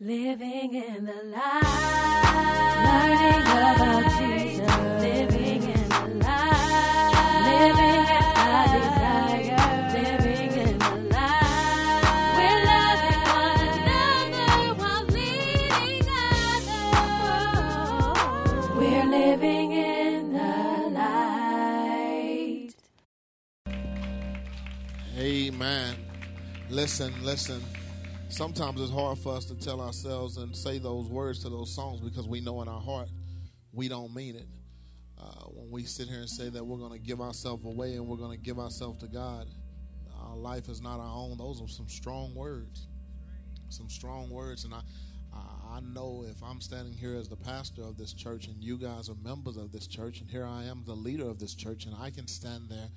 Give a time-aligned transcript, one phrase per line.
[0.00, 1.62] Living in the light,
[2.86, 4.70] learning about Jesus.
[5.02, 9.58] Living in the light, living as I desire.
[9.98, 12.06] Living in the light,
[12.38, 16.06] we're loving one another while leading
[17.58, 18.70] others.
[18.76, 20.54] We're living in the
[20.94, 22.70] light.
[25.18, 25.96] Amen.
[26.70, 27.60] Listen, listen.
[28.38, 32.00] Sometimes it's hard for us to tell ourselves and say those words to those songs
[32.00, 33.08] because we know in our heart
[33.72, 34.46] we don't mean it.
[35.20, 38.06] Uh, when we sit here and say that we're going to give ourselves away and
[38.06, 39.48] we're going to give ourselves to God,
[40.22, 41.36] our life is not our own.
[41.36, 42.86] Those are some strong words.
[43.70, 44.64] Some strong words.
[44.64, 44.82] And I,
[45.34, 48.78] I, I know if I'm standing here as the pastor of this church and you
[48.78, 51.86] guys are members of this church, and here I am, the leader of this church,
[51.86, 52.88] and I can stand there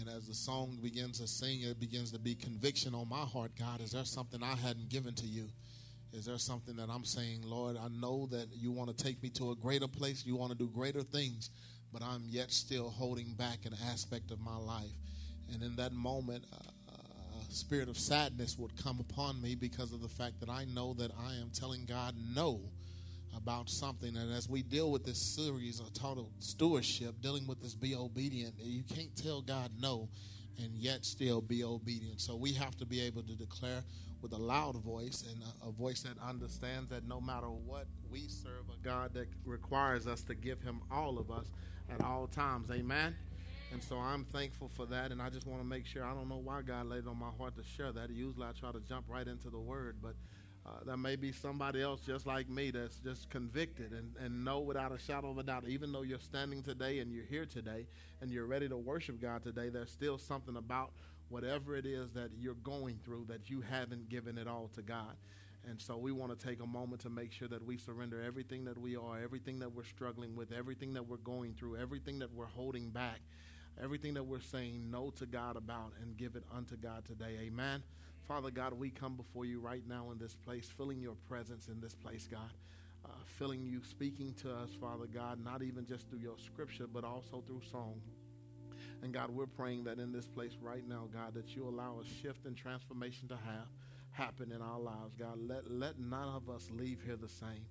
[0.00, 3.52] and as the song begins to sing, it begins to be conviction on my heart.
[3.58, 5.48] God, is there something I hadn't given to you?
[6.12, 9.30] Is there something that I'm saying, Lord, I know that you want to take me
[9.30, 11.50] to a greater place, you want to do greater things,
[11.92, 14.94] but I'm yet still holding back an aspect of my life.
[15.52, 16.44] And in that moment,
[17.48, 20.94] a spirit of sadness would come upon me because of the fact that I know
[20.94, 22.60] that I am telling God no
[23.36, 24.16] about something.
[24.16, 28.54] And as we deal with this series of total stewardship, dealing with this be obedient,
[28.58, 30.08] you can't tell God no
[30.62, 32.20] and yet still be obedient.
[32.20, 33.82] So we have to be able to declare
[34.22, 38.28] with a loud voice and a, a voice that understands that no matter what, we
[38.28, 41.46] serve a God that requires us to give Him all of us
[41.92, 42.70] at all times.
[42.70, 43.14] Amen.
[43.72, 46.04] And so I'm thankful for that, and I just want to make sure.
[46.04, 48.08] I don't know why God laid on my heart to share that.
[48.10, 50.14] Usually I try to jump right into the word, but
[50.66, 54.60] uh, there may be somebody else just like me that's just convicted and, and know
[54.60, 57.86] without a shadow of a doubt, even though you're standing today and you're here today
[58.22, 60.92] and you're ready to worship God today, there's still something about
[61.28, 65.16] whatever it is that you're going through that you haven't given it all to God.
[65.68, 68.64] And so we want to take a moment to make sure that we surrender everything
[68.64, 72.32] that we are, everything that we're struggling with, everything that we're going through, everything that
[72.32, 73.20] we're holding back,
[73.82, 77.38] everything that we're saying no to God about, and give it unto God today.
[77.42, 77.82] Amen.
[78.26, 81.80] Father God, we come before you right now in this place, feeling your presence in
[81.80, 82.50] this place, God.
[83.04, 87.42] Uh, you speaking to us, Father God, not even just through your scripture, but also
[87.46, 88.00] through song.
[89.02, 92.22] And God, we're praying that in this place right now, God, that you allow a
[92.22, 93.68] shift and transformation to have
[94.12, 95.38] happen in our lives, God.
[95.46, 97.66] Let, let none of us leave here the same.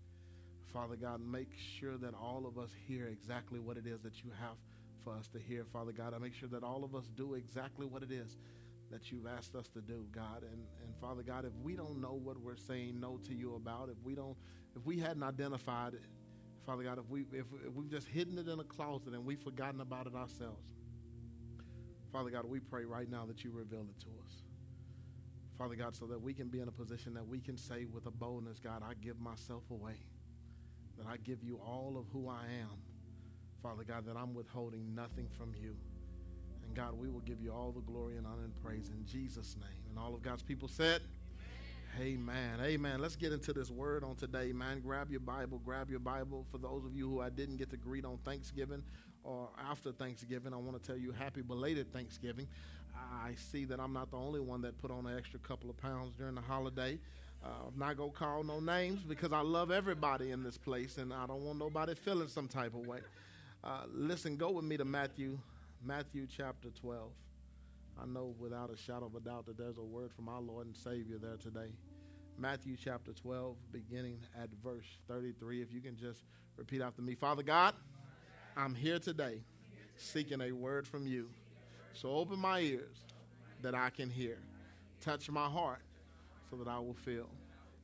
[0.72, 1.50] Father God, make
[1.80, 4.58] sure that all of us hear exactly what it is that you have
[5.04, 6.14] for us to hear, Father God.
[6.14, 8.38] I make sure that all of us do exactly what it is
[8.92, 10.44] that you've asked us to do, God.
[10.44, 13.90] And, and Father God, if we don't know what we're saying no to you about,
[13.90, 14.38] if we don't,
[14.76, 16.06] if we hadn't identified it,
[16.66, 19.42] Father God, if, we, if, if we've just hidden it in a closet and we've
[19.42, 20.74] forgotten about it ourselves,
[22.12, 24.44] Father God, we pray right now that you reveal it to us.
[25.58, 28.06] Father God, so that we can be in a position that we can say with
[28.06, 29.98] a boldness, God, I give myself away,
[30.98, 32.93] that I give you all of who I am.
[33.64, 35.74] Father God, that I'm withholding nothing from you.
[36.66, 39.56] And God, we will give you all the glory and honor and praise in Jesus'
[39.58, 39.80] name.
[39.90, 41.02] And all of God's people said,
[42.02, 42.60] Amen.
[42.62, 43.00] Amen.
[43.00, 44.82] Let's get into this word on today, man.
[44.82, 45.62] Grab your Bible.
[45.64, 46.46] Grab your Bible.
[46.52, 48.84] For those of you who I didn't get to greet on Thanksgiving
[49.24, 52.48] or after Thanksgiving, I want to tell you happy belated Thanksgiving.
[52.96, 55.78] I see that I'm not the only one that put on an extra couple of
[55.78, 57.00] pounds during the holiday.
[57.44, 60.98] Uh, I'm not going to call no names because I love everybody in this place
[60.98, 63.00] and I don't want nobody feeling some type of way.
[63.64, 65.40] Uh, listen, go with me to Matthew
[65.86, 67.10] Matthew chapter 12.
[68.02, 70.68] I know without a shadow of a doubt that there's a word from our Lord
[70.68, 71.72] and Savior there today.
[72.38, 75.62] Matthew chapter 12, beginning at verse 33.
[75.62, 76.24] If you can just
[76.58, 77.74] repeat after me Father God,
[78.58, 79.42] I'm here today
[79.96, 81.30] seeking a word from you.
[81.94, 82.98] So open my ears
[83.62, 84.40] that I can hear.
[85.00, 85.84] Touch my heart
[86.50, 87.30] so that I will feel.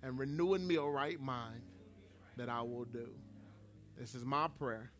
[0.03, 1.61] And renew in me a right mind
[2.35, 3.07] that I will do.
[3.97, 4.91] This is my prayer.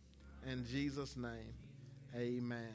[0.48, 1.54] In Jesus' name,
[2.16, 2.74] amen.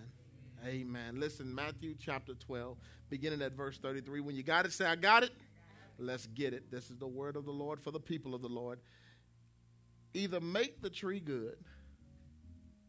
[0.66, 1.20] Amen.
[1.20, 2.76] Listen, Matthew chapter 12,
[3.10, 4.20] beginning at verse 33.
[4.20, 5.32] When you got it, say, I got it.
[5.98, 6.70] Let's get it.
[6.70, 8.80] This is the word of the Lord for the people of the Lord.
[10.14, 11.56] Either make the tree good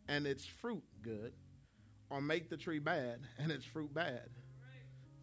[0.07, 1.33] and its fruit good,
[2.09, 4.29] or make the tree bad and its fruit bad.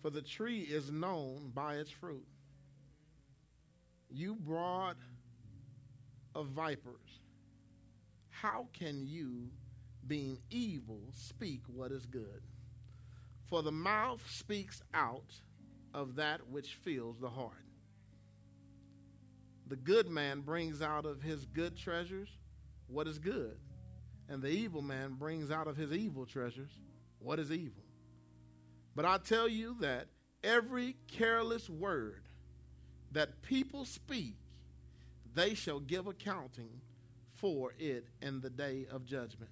[0.02, 2.26] For the tree is known by its fruit.
[4.10, 4.96] You brought
[6.34, 7.20] of vipers,
[8.42, 9.48] how can you
[10.04, 12.42] being evil, speak what is good.
[13.46, 15.32] For the mouth speaks out
[15.94, 17.52] of that which fills the heart.
[19.68, 22.28] The good man brings out of his good treasures
[22.88, 23.56] what is good,
[24.28, 26.80] and the evil man brings out of his evil treasures
[27.20, 27.84] what is evil.
[28.96, 30.08] But I tell you that
[30.42, 32.24] every careless word
[33.12, 34.34] that people speak
[35.34, 36.80] they shall give accounting
[37.42, 39.50] for it in the day of judgment.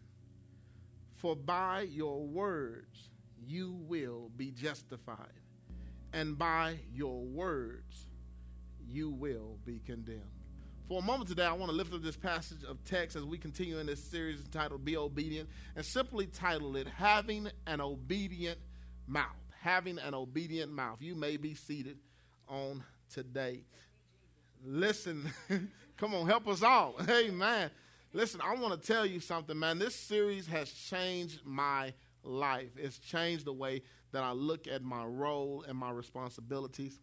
[1.16, 3.10] For by your words
[3.44, 5.40] you will be justified,
[6.12, 8.06] and by your words
[8.88, 10.22] you will be condemned.
[10.88, 13.38] For a moment today, I want to lift up this passage of text as we
[13.38, 18.58] continue in this series entitled Be Obedient and simply title it Having an Obedient
[19.06, 19.26] Mouth.
[19.62, 20.98] Having an Obedient Mouth.
[21.00, 21.98] You may be seated
[22.48, 22.82] on
[23.12, 23.64] today.
[24.64, 25.30] Listen,
[25.96, 26.96] come on, help us all.
[27.08, 27.70] Amen.
[28.12, 29.78] Listen, I want to tell you something, man.
[29.78, 32.70] This series has changed my life.
[32.76, 36.98] It's changed the way that I look at my role and my responsibilities.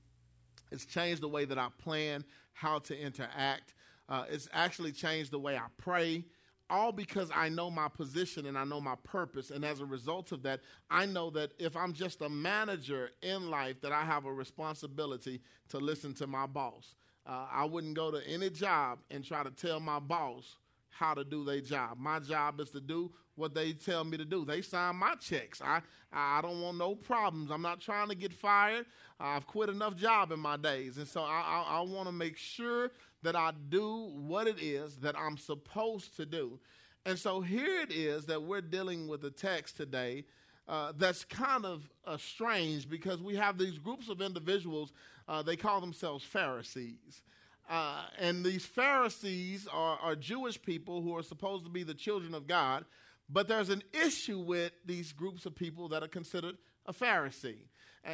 [0.70, 3.74] It's changed the way that I plan how to interact.
[4.10, 6.26] Uh, it's actually changed the way I pray,
[6.70, 9.50] all because I know my position and I know my purpose.
[9.50, 10.60] And as a result of that,
[10.92, 15.40] I know that if I'm just a manager in life, that I have a responsibility
[15.70, 16.96] to listen to my boss.
[17.26, 20.58] Uh, I wouldn't go to any job and try to tell my boss
[20.98, 21.98] how to do their job.
[22.00, 24.46] My job is to do what they tell me to do.
[24.46, 25.62] They sign my checks.
[25.62, 27.52] I I don't want no problems.
[27.52, 28.86] I'm not trying to get fired.
[29.20, 32.38] I've quit enough job in my days, and so I I, I want to make
[32.38, 32.92] sure
[33.24, 36.60] that I do what it is that I'm supposed to do.
[37.06, 40.26] And so here it is that we're dealing with a text today
[40.68, 44.92] uh, that's kind of uh, strange because we have these groups of individuals.
[45.28, 47.22] Uh, they call themselves Pharisees.
[47.70, 52.34] Uh, and these Pharisees are, are Jewish people who are supposed to be the children
[52.34, 52.86] of God,
[53.30, 56.56] but there's an issue with these groups of people that are considered
[56.86, 57.66] a Pharisee.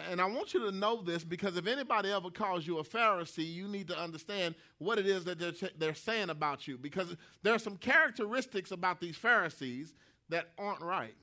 [0.10, 3.46] And, I want you to know this because if anybody ever calls you a Pharisee,
[3.46, 7.54] you need to understand what it is that they're, they're saying about you because there
[7.54, 9.94] are some characteristics about these Pharisees
[10.30, 11.14] that aren't right.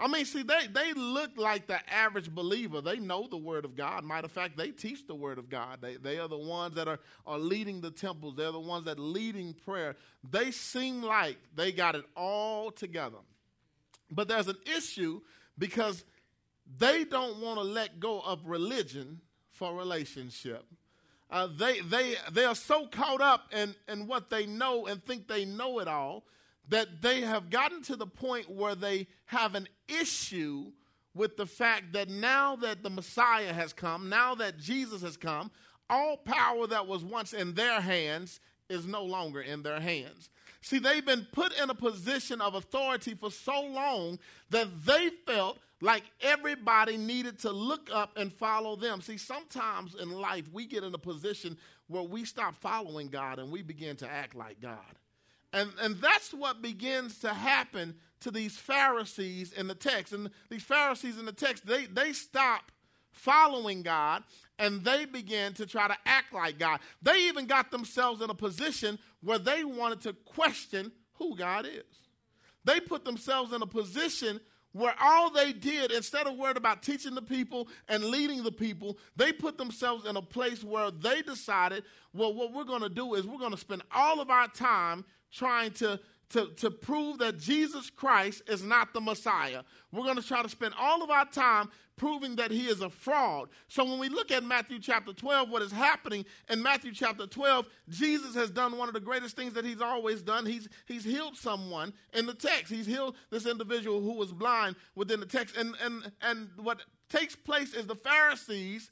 [0.00, 2.80] I mean, see, they, they look like the average believer.
[2.80, 4.02] They know the Word of God.
[4.02, 5.80] Matter of fact, they teach the Word of God.
[5.82, 8.98] They, they are the ones that are, are leading the temples, they're the ones that
[8.98, 9.96] leading prayer.
[10.30, 13.18] They seem like they got it all together.
[14.10, 15.20] But there's an issue
[15.58, 16.02] because
[16.78, 19.20] they don't want to let go of religion
[19.50, 20.64] for relationship.
[21.30, 25.28] Uh, they, they, they are so caught up in, in what they know and think
[25.28, 26.24] they know it all
[26.68, 30.70] that they have gotten to the point where they have an issue
[31.14, 35.50] with the fact that now that the Messiah has come, now that Jesus has come,
[35.88, 40.30] all power that was once in their hands is no longer in their hands.
[40.62, 44.18] See, they've been put in a position of authority for so long
[44.50, 49.00] that they felt like everybody needed to look up and follow them.
[49.00, 51.56] See, sometimes in life we get in a position
[51.88, 54.76] where we stop following God and we begin to act like God.
[55.52, 60.12] And, and that's what begins to happen to these Pharisees in the text.
[60.12, 62.70] And these Pharisees in the text, they, they stop
[63.10, 64.22] following God
[64.58, 66.80] and they begin to try to act like God.
[67.02, 71.84] They even got themselves in a position where they wanted to question who God is.
[72.64, 74.40] They put themselves in a position
[74.72, 78.98] where all they did, instead of worried about teaching the people and leading the people,
[79.16, 81.82] they put themselves in a place where they decided,
[82.12, 85.04] well, what we're going to do is we're going to spend all of our time
[85.32, 86.00] trying to,
[86.30, 89.62] to, to prove that Jesus Christ is not the Messiah.
[89.92, 92.88] We're going to try to spend all of our time proving that he is a
[92.88, 93.50] fraud.
[93.68, 97.66] So when we look at Matthew chapter 12, what is happening in Matthew chapter 12,
[97.90, 100.46] Jesus has done one of the greatest things that he's always done.
[100.46, 102.72] He's, he's healed someone in the text.
[102.72, 105.56] He's healed this individual who was blind within the text.
[105.56, 108.90] And, and, and what takes place is the Pharisees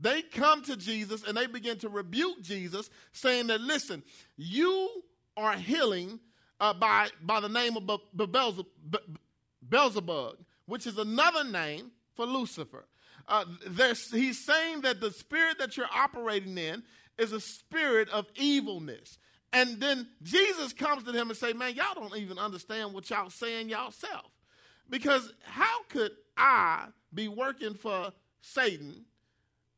[0.00, 4.02] they come to Jesus and they begin to rebuke Jesus, saying that, listen,
[4.36, 5.04] you
[5.36, 6.20] are healing
[6.60, 8.00] uh, by, by the name of
[9.68, 12.86] Beelzebub, which is another name for Lucifer.
[13.28, 13.44] Uh,
[14.12, 16.82] he's saying that the spirit that you're operating in
[17.18, 19.18] is a spirit of evilness.
[19.52, 23.30] And then Jesus comes to him and say, man, y'all don't even understand what y'all
[23.30, 24.30] saying y'all self.
[24.88, 29.04] Because how could I be working for Satan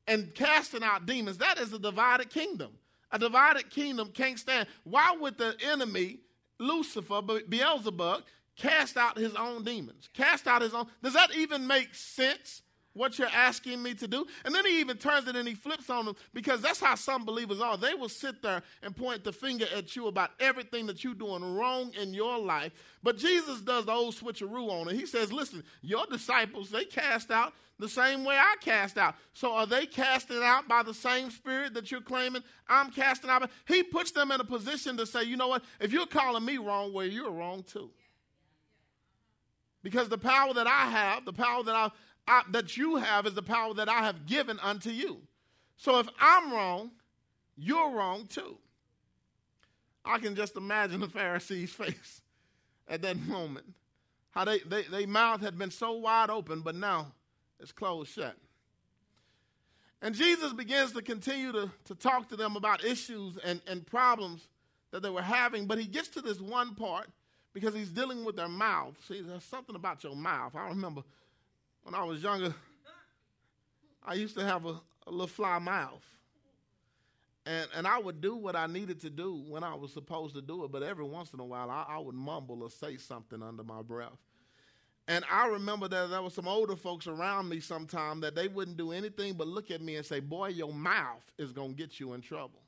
[0.07, 1.39] and casting out demons?
[1.39, 2.73] That is a divided kingdom.
[3.13, 4.67] A divided kingdom can't stand.
[4.85, 6.21] Why would the enemy,
[6.59, 8.23] Lucifer, Beelzebub,
[8.57, 10.09] cast out his own demons?
[10.15, 10.87] Cast out his own.
[11.03, 12.63] Does that even make sense?
[12.95, 14.27] What you're asking me to do?
[14.45, 17.25] And then he even turns it and he flips on them because that's how some
[17.25, 17.79] believers are.
[17.79, 21.43] They will sit there and point the finger at you about everything that you're doing
[21.57, 22.73] wrong in your life.
[23.03, 24.97] But Jesus does the old switcheroo on it.
[24.97, 29.17] He says, Listen, your disciples, they cast out the same way I cast out.
[29.33, 33.51] So are they casted out by the same spirit that you're claiming I'm casting out?
[33.67, 35.65] He puts them in a position to say, you know what?
[35.81, 37.91] If you're calling me wrong, well, you're wrong too.
[39.83, 41.91] Because the power that I have, the power that I,
[42.29, 45.21] I, that you have is the power that I have given unto you.
[45.77, 46.93] So if I'm wrong,
[47.57, 48.59] you're wrong too.
[50.05, 52.23] I can just imagine the Pharisees' face
[52.87, 53.67] at that moment.
[54.31, 57.13] How they, they, they mouth had been so wide open, but now
[57.63, 58.37] it's closed shut.
[60.03, 64.49] And Jesus begins to continue to, to talk to them about issues and, and problems
[64.91, 67.07] that they were having, but he gets to this one part
[67.55, 68.97] because he's dealing with their mouth.
[69.07, 70.57] See, there's something about your mouth.
[70.57, 71.03] I remember
[71.85, 72.53] when I was younger,
[74.05, 76.05] I used to have a, a little fly mouth.
[77.47, 80.43] And, and I would do what I needed to do when I was supposed to
[80.43, 83.43] do it, but every once in a while I, I would mumble or say something
[83.43, 84.19] under my breath.
[85.09, 88.77] And I remember that there were some older folks around me sometime that they wouldn't
[88.77, 91.99] do anything but look at me and say, Boy, your mouth is going to get
[91.99, 92.61] you in trouble.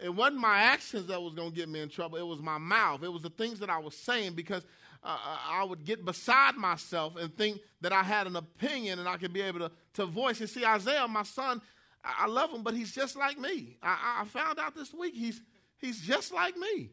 [0.00, 2.58] It wasn't my actions that was going to get me in trouble, it was my
[2.58, 3.02] mouth.
[3.02, 4.64] It was the things that I was saying because
[5.02, 9.16] uh, I would get beside myself and think that I had an opinion and I
[9.16, 10.48] could be able to, to voice it.
[10.48, 11.60] See, Isaiah, my son,
[12.02, 13.76] I, I love him, but he's just like me.
[13.82, 15.40] I, I, found out this week he's,
[15.76, 16.90] he's just like me.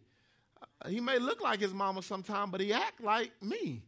[0.82, 3.82] Uh, he may look like his mama sometime, but he act like me.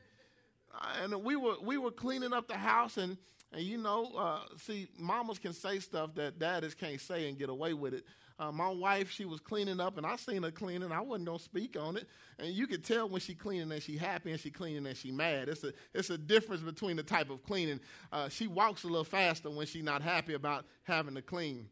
[0.74, 3.18] Uh, and we were, we were cleaning up the house and,
[3.51, 7.50] and you know, uh, see, mamas can say stuff that daddies can't say and get
[7.50, 8.06] away with it.
[8.39, 10.92] Uh, my wife, she was cleaning up, and I seen her cleaning.
[10.92, 12.08] I wasn't gonna speak on it,
[12.39, 15.12] and you could tell when she cleaning and she happy, and she cleaning and she
[15.12, 15.50] mad.
[15.50, 17.80] It's a it's a difference between the type of cleaning.
[18.12, 21.70] Uh, she walks a little faster when she not happy about having to clean.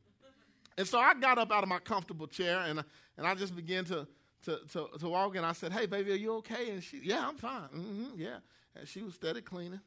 [0.77, 2.83] And so I got up out of my comfortable chair, and
[3.17, 4.07] and I just began to
[4.45, 7.27] to to, to walk, and I said, "Hey, baby, are you okay?" And she, "Yeah,
[7.27, 7.69] I'm fine.
[7.69, 8.37] Mm-hmm, yeah."
[8.75, 9.81] And she was steady cleaning.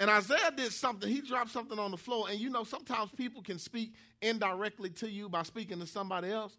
[0.00, 1.08] And Isaiah did something.
[1.08, 2.26] He dropped something on the floor.
[2.28, 6.56] And you know, sometimes people can speak indirectly to you by speaking to somebody else.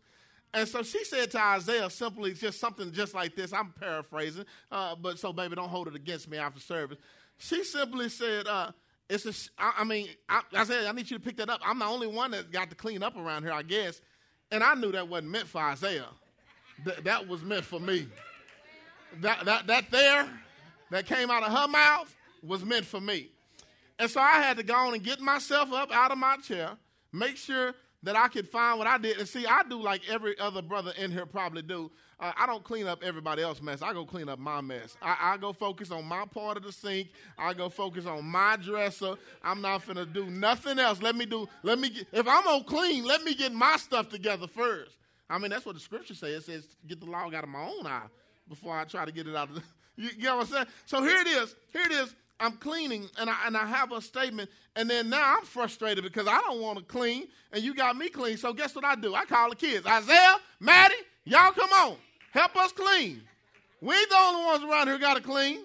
[0.54, 3.52] And so she said to Isaiah simply just something just like this.
[3.52, 6.98] I'm paraphrasing, uh, but so baby, don't hold it against me after service.
[7.38, 8.72] She simply said, uh,
[9.10, 9.34] "It's a.
[9.62, 11.60] I, I mean, I, I said I need you to pick that up.
[11.66, 14.00] I'm the only one that got to clean up around here, I guess."
[14.50, 16.08] And I knew that wasn't meant for Isaiah.
[16.86, 18.08] Th- that was meant for me.
[19.20, 20.30] That that that there,
[20.96, 23.30] that came out of her mouth, was meant for me.
[24.00, 26.72] And so I had to go on and get myself up out of my chair,
[27.12, 27.74] make sure
[28.04, 29.18] that I could find what I did.
[29.18, 31.92] And see, I do like every other brother in here probably do.
[32.18, 33.82] Uh, I don't clean up everybody else's mess.
[33.82, 34.96] I go clean up my mess.
[35.02, 37.10] I, I, go focus on my part of the sink.
[37.38, 39.16] I go focus on my dresser.
[39.44, 41.02] I'm not gonna do nothing else.
[41.02, 41.50] Let me do.
[41.62, 41.90] Let me.
[41.90, 44.96] Get, if I'm gonna clean, let me get my stuff together first.
[45.30, 46.44] I mean, that's what the scripture says.
[46.44, 48.08] It says, "Get the log out of my own eye
[48.48, 49.64] before I try to get it out of." The,
[49.96, 50.66] you, know what I'm saying?
[50.86, 51.56] So here it is.
[51.72, 52.16] Here it is.
[52.40, 56.28] I'm cleaning and I, and I have a statement, and then now I'm frustrated because
[56.28, 58.36] I don't want to clean, and you got me clean.
[58.36, 59.16] So guess what I do?
[59.16, 59.86] I call the kids.
[59.88, 61.96] Isaiah, Maddie, y'all come on.
[62.32, 63.22] Help us clean.
[63.80, 65.60] We ain't the only ones around here got to clean.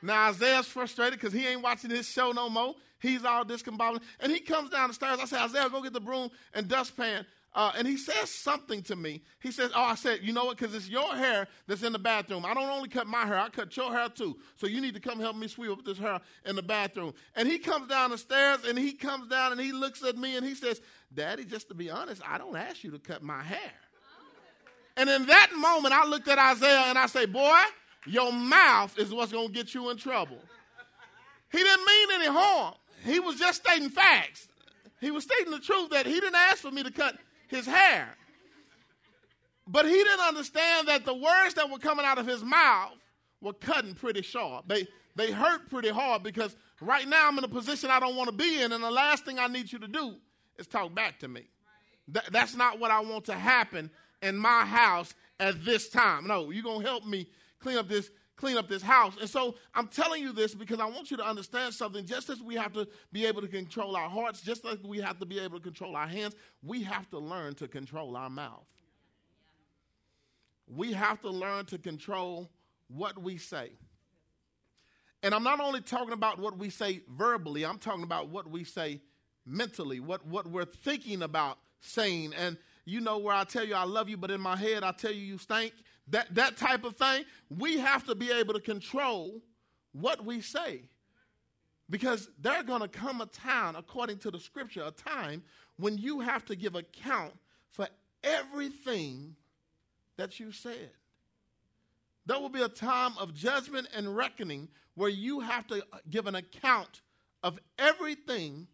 [0.00, 2.74] Now Isaiah's frustrated because he ain't watching his show no more.
[3.00, 4.00] He's all discombobulated.
[4.20, 5.18] And he comes down the stairs.
[5.20, 7.26] I say, Isaiah, go get the broom and dustpan.
[7.54, 9.22] Uh, and he says something to me.
[9.40, 10.58] He says, Oh, I said, you know what?
[10.58, 12.44] Because it's your hair that's in the bathroom.
[12.44, 14.36] I don't only cut my hair, I cut your hair too.
[14.56, 17.14] So you need to come help me sweep up this hair in the bathroom.
[17.36, 20.36] And he comes down the stairs and he comes down and he looks at me
[20.36, 20.80] and he says,
[21.14, 23.72] Daddy, just to be honest, I don't ask you to cut my hair.
[24.96, 27.60] And in that moment, I looked at Isaiah and I say, Boy,
[28.06, 30.38] your mouth is what's going to get you in trouble.
[31.52, 32.74] He didn't mean any harm.
[33.04, 34.48] He was just stating facts.
[35.00, 37.16] He was stating the truth that he didn't ask for me to cut
[37.54, 38.08] his hair.
[39.66, 42.92] But he didn't understand that the words that were coming out of his mouth
[43.40, 44.68] were cutting pretty sharp.
[44.68, 48.28] They, they hurt pretty hard because right now I'm in a position I don't want
[48.28, 50.16] to be in, and the last thing I need you to do
[50.58, 51.48] is talk back to me.
[52.12, 53.90] Th- that's not what I want to happen
[54.22, 56.26] in my house at this time.
[56.26, 57.26] No, you're going to help me
[57.58, 59.14] clean up this clean up this house.
[59.20, 62.04] And so I'm telling you this because I want you to understand something.
[62.04, 65.18] Just as we have to be able to control our hearts, just like we have
[65.20, 68.66] to be able to control our hands, we have to learn to control our mouth.
[70.66, 72.50] We have to learn to control
[72.88, 73.70] what we say.
[75.22, 78.64] And I'm not only talking about what we say verbally, I'm talking about what we
[78.64, 79.00] say
[79.46, 82.34] mentally, what, what we're thinking about saying.
[82.34, 84.92] And you know where I tell you I love you, but in my head I
[84.92, 85.72] tell you you stink
[86.08, 89.40] that, that type of thing, we have to be able to control
[89.92, 90.82] what we say.
[91.90, 95.42] Because there's going to come a time, according to the scripture, a time
[95.76, 97.34] when you have to give account
[97.70, 97.88] for
[98.22, 99.36] everything
[100.16, 100.90] that you said.
[102.26, 106.26] There will be a time of judgment and reckoning where you have to uh, give
[106.26, 107.02] an account
[107.42, 108.66] of everything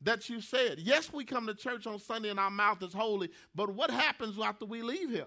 [0.00, 0.78] that you said.
[0.78, 4.38] Yes, we come to church on Sunday and our mouth is holy, but what happens
[4.38, 5.26] after we leave here?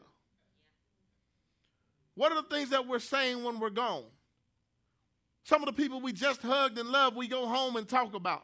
[2.15, 4.03] What are the things that we're saying when we're gone?
[5.43, 8.43] Some of the people we just hugged and loved, we go home and talk about.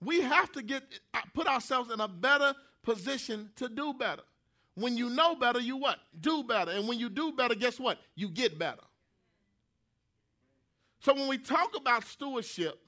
[0.00, 0.82] We have to get
[1.12, 4.22] uh, put ourselves in a better position to do better.
[4.74, 5.98] When you know better, you what?
[6.20, 6.72] Do better.
[6.72, 7.98] And when you do better, guess what?
[8.14, 8.82] You get better.
[11.00, 12.80] So when we talk about stewardship,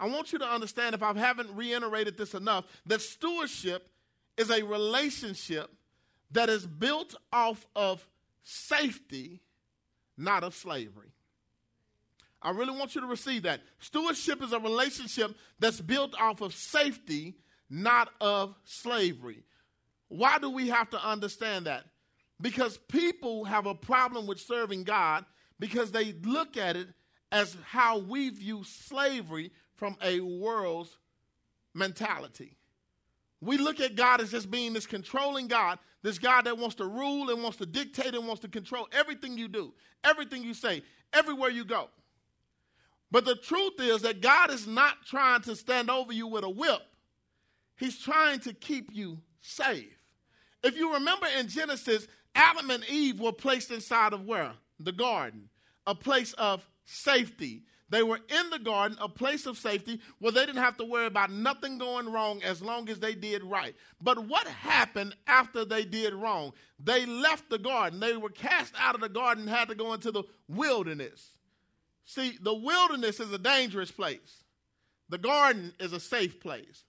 [0.00, 3.88] I want you to understand, if I haven't reiterated this enough, that stewardship
[4.36, 5.68] is a relationship
[6.32, 8.06] that is built off of
[8.42, 9.40] safety,
[10.16, 11.12] not of slavery.
[12.40, 13.60] I really want you to receive that.
[13.80, 17.34] Stewardship is a relationship that's built off of safety,
[17.68, 19.42] not of slavery.
[20.08, 21.84] Why do we have to understand that?
[22.40, 25.24] Because people have a problem with serving God
[25.58, 26.88] because they look at it
[27.32, 30.96] as how we view slavery from a world's
[31.74, 32.57] mentality.
[33.40, 36.86] We look at God as just being this controlling God, this God that wants to
[36.86, 40.82] rule and wants to dictate and wants to control everything you do, everything you say,
[41.12, 41.88] everywhere you go.
[43.10, 46.50] But the truth is that God is not trying to stand over you with a
[46.50, 46.82] whip,
[47.76, 49.96] He's trying to keep you safe.
[50.64, 54.52] If you remember in Genesis, Adam and Eve were placed inside of where?
[54.80, 55.48] The garden,
[55.86, 57.62] a place of safety.
[57.90, 61.06] They were in the garden, a place of safety where they didn't have to worry
[61.06, 63.74] about nothing going wrong as long as they did right.
[64.00, 66.52] But what happened after they did wrong?
[66.78, 67.98] They left the garden.
[67.98, 71.30] They were cast out of the garden and had to go into the wilderness.
[72.04, 74.44] See, the wilderness is a dangerous place,
[75.08, 76.84] the garden is a safe place.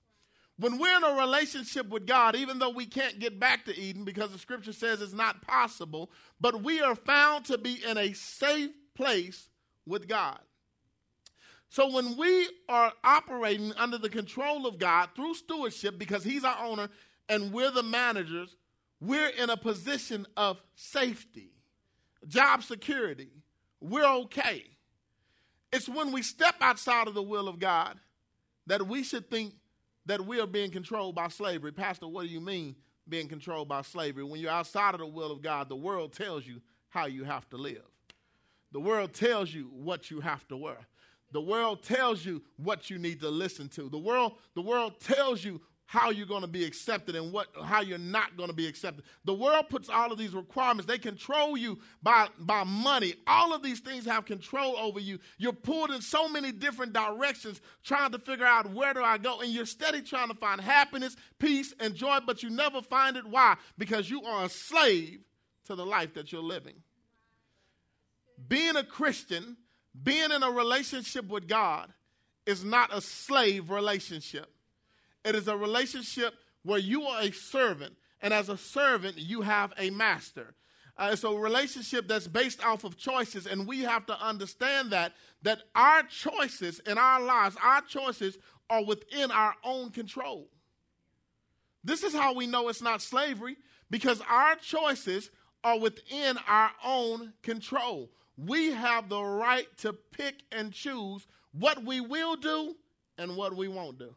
[0.57, 4.03] When we're in a relationship with God, even though we can't get back to Eden
[4.03, 8.11] because the scripture says it's not possible, but we are found to be in a
[8.11, 9.47] safe place
[9.85, 10.39] with God.
[11.69, 16.57] So when we are operating under the control of God through stewardship, because He's our
[16.63, 16.89] owner
[17.29, 18.55] and we're the managers,
[18.99, 21.51] we're in a position of safety,
[22.27, 23.29] job security.
[23.79, 24.63] We're okay.
[25.71, 27.99] It's when we step outside of the will of God
[28.67, 29.53] that we should think
[30.05, 31.71] that we are being controlled by slavery.
[31.71, 32.75] Pastor, what do you mean
[33.07, 34.23] being controlled by slavery?
[34.23, 37.47] When you're outside of the will of God, the world tells you how you have
[37.51, 37.83] to live.
[38.71, 40.79] The world tells you what you have to wear.
[41.31, 43.89] The world tells you what you need to listen to.
[43.89, 47.81] The world, the world tells you how you're going to be accepted and what how
[47.81, 49.03] you're not going to be accepted.
[49.25, 50.85] The world puts all of these requirements.
[50.85, 53.15] They control you by by money.
[53.25, 55.17] All of these things have control over you.
[55.39, 59.39] You're pulled in so many different directions trying to figure out where do I go
[59.39, 63.25] and you're steady trying to find happiness, peace and joy but you never find it
[63.25, 63.57] why?
[63.75, 65.21] Because you are a slave
[65.65, 66.75] to the life that you're living.
[68.47, 69.57] Being a Christian,
[70.03, 71.91] being in a relationship with God
[72.45, 74.51] is not a slave relationship.
[75.25, 79.73] It is a relationship where you are a servant, and as a servant, you have
[79.77, 80.55] a master.
[80.97, 85.13] Uh, it's a relationship that's based off of choices, and we have to understand that
[85.41, 88.37] that our choices in our lives, our choices
[88.69, 90.49] are within our own control.
[91.83, 93.55] This is how we know it's not slavery
[93.89, 95.31] because our choices
[95.63, 98.09] are within our own control.
[98.45, 102.75] We have the right to pick and choose what we will do
[103.17, 104.15] and what we won't do.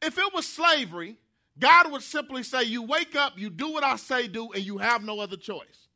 [0.00, 1.16] If it was slavery,
[1.58, 4.78] God would simply say, You wake up, you do what I say do, and you
[4.78, 5.88] have no other choice.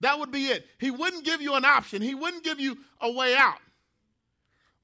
[0.00, 0.66] That would be it.
[0.78, 3.58] He wouldn't give you an option, He wouldn't give you a way out.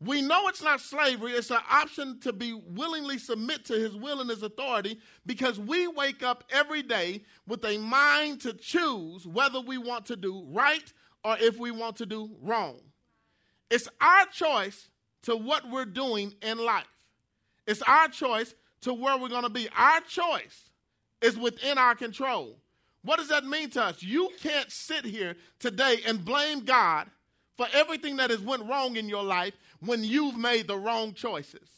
[0.00, 4.20] We know it's not slavery, it's an option to be willingly submit to His will
[4.20, 9.60] and His authority because we wake up every day with a mind to choose whether
[9.60, 10.92] we want to do right
[11.24, 12.80] or if we want to do wrong.
[13.70, 14.88] It's our choice
[15.22, 16.84] to what we're doing in life.
[17.66, 19.68] It's our choice to where we're going to be.
[19.74, 20.70] Our choice
[21.22, 22.58] is within our control.
[23.02, 24.02] What does that mean to us?
[24.02, 27.08] You can't sit here today and blame God
[27.56, 31.68] for everything that has went wrong in your life when you've made the wrong choices.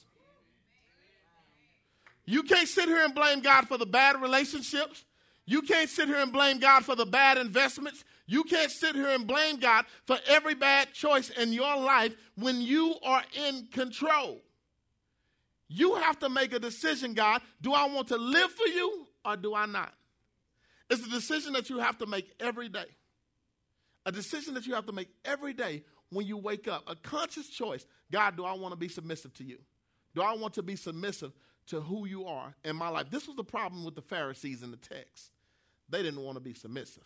[2.24, 5.04] You can't sit here and blame God for the bad relationships.
[5.46, 8.04] You can't sit here and blame God for the bad investments.
[8.26, 12.60] You can't sit here and blame God for every bad choice in your life when
[12.60, 14.40] you are in control.
[15.68, 17.42] You have to make a decision, God.
[17.60, 19.92] Do I want to live for you or do I not?
[20.90, 22.86] It's a decision that you have to make every day.
[24.04, 26.84] A decision that you have to make every day when you wake up.
[26.86, 27.86] A conscious choice.
[28.12, 29.58] God, do I want to be submissive to you?
[30.14, 31.32] Do I want to be submissive
[31.68, 33.10] to who you are in my life?
[33.10, 35.32] This was the problem with the Pharisees in the text.
[35.88, 37.04] They didn't want to be submissive.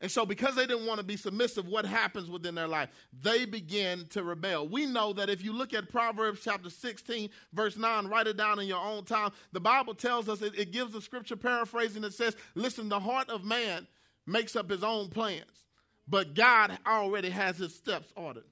[0.00, 2.90] And so, because they didn't want to be submissive, what happens within their life?
[3.22, 4.68] They begin to rebel.
[4.68, 8.58] We know that if you look at Proverbs chapter 16, verse 9, write it down
[8.58, 9.30] in your own time.
[9.52, 13.30] The Bible tells us, it, it gives a scripture paraphrasing that says, Listen, the heart
[13.30, 13.86] of man
[14.26, 15.64] makes up his own plans,
[16.06, 18.44] but God already has his steps ordered.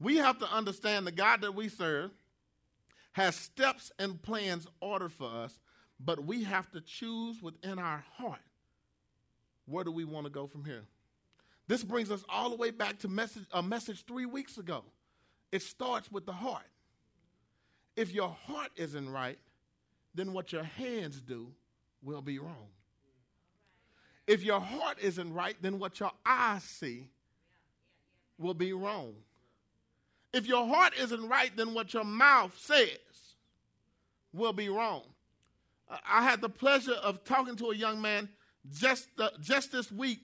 [0.00, 2.10] We have to understand the God that we serve
[3.12, 5.58] has steps and plans ordered for us,
[5.98, 8.40] But we have to choose within our heart
[9.70, 10.82] where do we want to go from here.
[11.68, 14.82] This brings us all the way back to message, a message three weeks ago.
[15.52, 16.66] It starts with the heart.
[17.96, 19.38] If your heart isn't right,
[20.14, 21.52] then what your hands do
[22.02, 22.68] will be wrong.
[24.26, 27.08] If your heart isn't right, then what your eyes see
[28.38, 29.14] will be wrong.
[30.32, 32.88] If your heart isn't right, then what your mouth says
[34.32, 35.02] will be wrong.
[35.88, 38.28] Uh, I had the pleasure of talking to a young man
[38.68, 40.20] just, uh, just this week,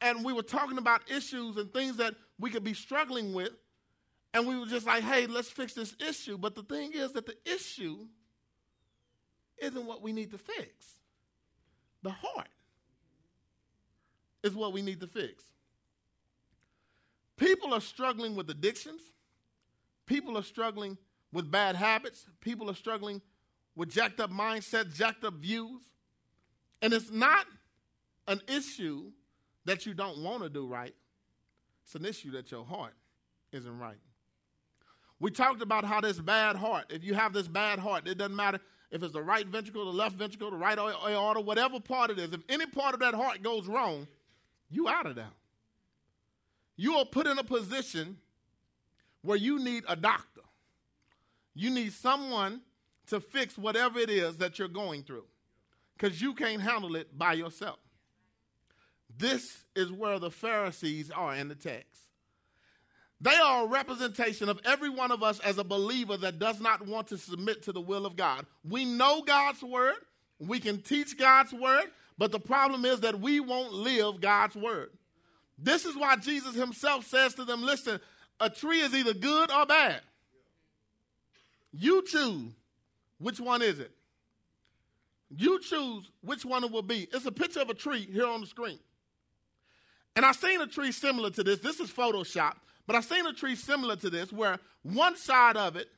[0.00, 3.52] and we were talking about issues and things that we could be struggling with.
[4.34, 6.36] And we were just like, hey, let's fix this issue.
[6.36, 8.06] But the thing is that the issue
[9.58, 10.96] isn't what we need to fix.
[12.02, 12.48] The heart
[14.42, 15.44] is what we need to fix.
[17.36, 19.00] People are struggling with addictions.
[20.06, 20.98] People are struggling
[21.32, 22.26] with bad habits.
[22.40, 23.22] People are struggling
[23.74, 25.80] with jacked up mindsets, jacked up views.
[26.82, 27.46] And it's not
[28.26, 29.10] an issue
[29.64, 30.94] that you don't want to do right,
[31.84, 32.94] it's an issue that your heart
[33.52, 33.98] isn't right.
[35.20, 38.36] We talked about how this bad heart, if you have this bad heart, it doesn't
[38.36, 38.60] matter
[38.90, 42.32] if it's the right ventricle, the left ventricle, the right aorta, whatever part it is,
[42.32, 44.06] if any part of that heart goes wrong,
[44.70, 45.30] you out of there.
[46.76, 48.18] You are put in a position
[49.22, 50.42] where you need a doctor.
[51.54, 52.60] You need someone
[53.06, 55.24] to fix whatever it is that you're going through
[55.96, 57.78] because you can't handle it by yourself.
[59.16, 62.02] This is where the Pharisees are in the text.
[63.20, 66.86] They are a representation of every one of us as a believer that does not
[66.86, 68.44] want to submit to the will of God.
[68.68, 69.96] We know God's word,
[70.38, 71.86] we can teach God's word,
[72.18, 74.90] but the problem is that we won't live God's word.
[75.58, 78.00] This is why Jesus himself says to them listen,
[78.40, 80.00] a tree is either good or bad.
[81.72, 82.52] You choose
[83.18, 83.92] which one is it?
[85.30, 87.08] You choose which one it will be.
[87.12, 88.78] It's a picture of a tree here on the screen.
[90.16, 91.58] And I've seen a tree similar to this.
[91.58, 92.54] This is Photoshop,
[92.86, 95.88] but I've seen a tree similar to this where one side of it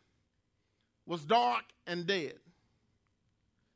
[1.05, 2.35] was dark and dead,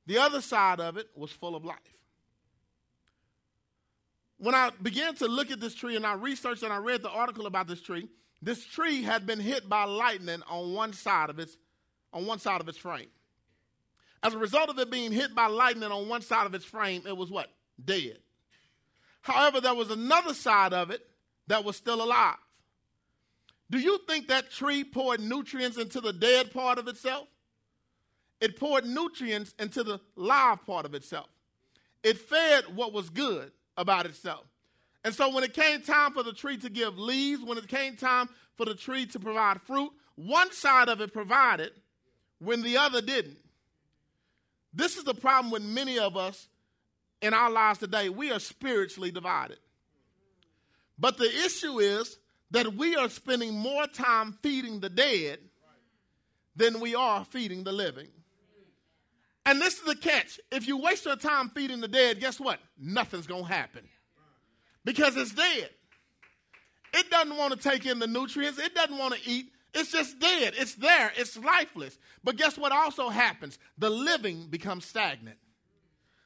[0.06, 1.76] the other side of it was full of life.
[4.38, 7.10] When I began to look at this tree and I researched and I read the
[7.10, 8.08] article about this tree,
[8.40, 11.56] this tree had been hit by lightning on one side of its
[12.12, 13.06] on one side of its frame.
[14.22, 17.02] As a result of it being hit by lightning on one side of its frame,
[17.06, 17.50] it was what?
[17.82, 18.18] Dead.
[19.22, 21.06] However, there was another side of it
[21.46, 22.36] that was still alive.
[23.70, 27.28] Do you think that tree poured nutrients into the dead part of itself?
[28.40, 31.28] It poured nutrients into the live part of itself.
[32.02, 34.44] It fed what was good about itself.
[35.04, 37.96] And so when it came time for the tree to give leaves, when it came
[37.96, 41.72] time for the tree to provide fruit, one side of it provided
[42.38, 43.38] when the other didn't.
[44.72, 46.48] This is the problem with many of us
[47.22, 48.08] in our lives today.
[48.08, 49.58] We are spiritually divided.
[50.98, 52.18] But the issue is
[52.50, 55.38] that we are spending more time feeding the dead
[56.56, 58.08] than we are feeding the living.
[59.46, 60.38] And this is the catch.
[60.52, 62.60] If you waste your time feeding the dead, guess what?
[62.78, 63.88] Nothing's going to happen.
[64.84, 65.70] Because it's dead.
[66.92, 69.52] It doesn't want to take in the nutrients, it doesn't want to eat.
[69.74, 70.54] It's just dead.
[70.56, 71.12] It's there.
[71.16, 71.98] It's lifeless.
[72.24, 73.58] But guess what also happens?
[73.78, 75.38] The living becomes stagnant.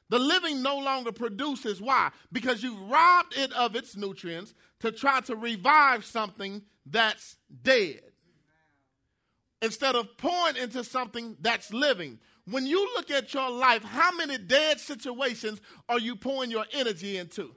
[0.09, 1.81] The living no longer produces.
[1.81, 2.11] Why?
[2.31, 8.01] Because you've robbed it of its nutrients to try to revive something that's dead.
[9.61, 12.19] Instead of pouring into something that's living.
[12.47, 17.17] When you look at your life, how many dead situations are you pouring your energy
[17.17, 17.55] into?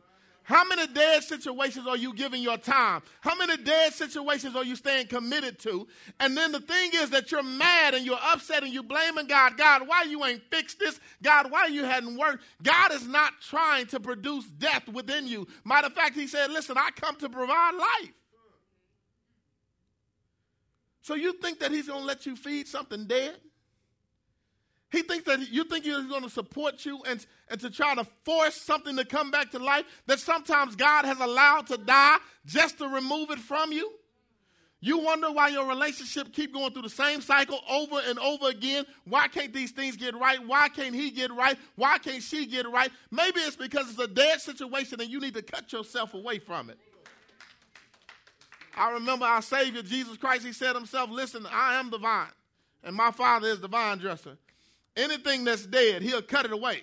[0.48, 3.02] How many dead situations are you giving your time?
[3.20, 5.86] How many dead situations are you staying committed to?
[6.20, 9.58] And then the thing is that you're mad and you're upset and you're blaming God.
[9.58, 11.00] God, why you ain't fixed this?
[11.22, 12.44] God, why you hadn't worked?
[12.62, 15.46] God is not trying to produce death within you.
[15.66, 18.14] Matter of fact, he said, listen, I come to provide life.
[21.02, 23.36] So you think that he's going to let you feed something dead?
[24.90, 28.04] He thinks that you think he's going to support you and, and to try to
[28.24, 32.78] force something to come back to life that sometimes God has allowed to die just
[32.78, 33.92] to remove it from you.
[34.80, 38.86] You wonder why your relationship keep going through the same cycle over and over again.
[39.04, 40.38] Why can't these things get right?
[40.46, 41.58] Why can't he get right?
[41.74, 42.90] Why can't she get right?
[43.10, 46.70] Maybe it's because it's a dead situation and you need to cut yourself away from
[46.70, 46.78] it.
[48.76, 52.28] I remember our Savior, Jesus Christ, he said himself, Listen, I am the vine,
[52.84, 54.38] and my Father is the vine dresser.
[54.98, 56.82] Anything that's dead, he'll cut it away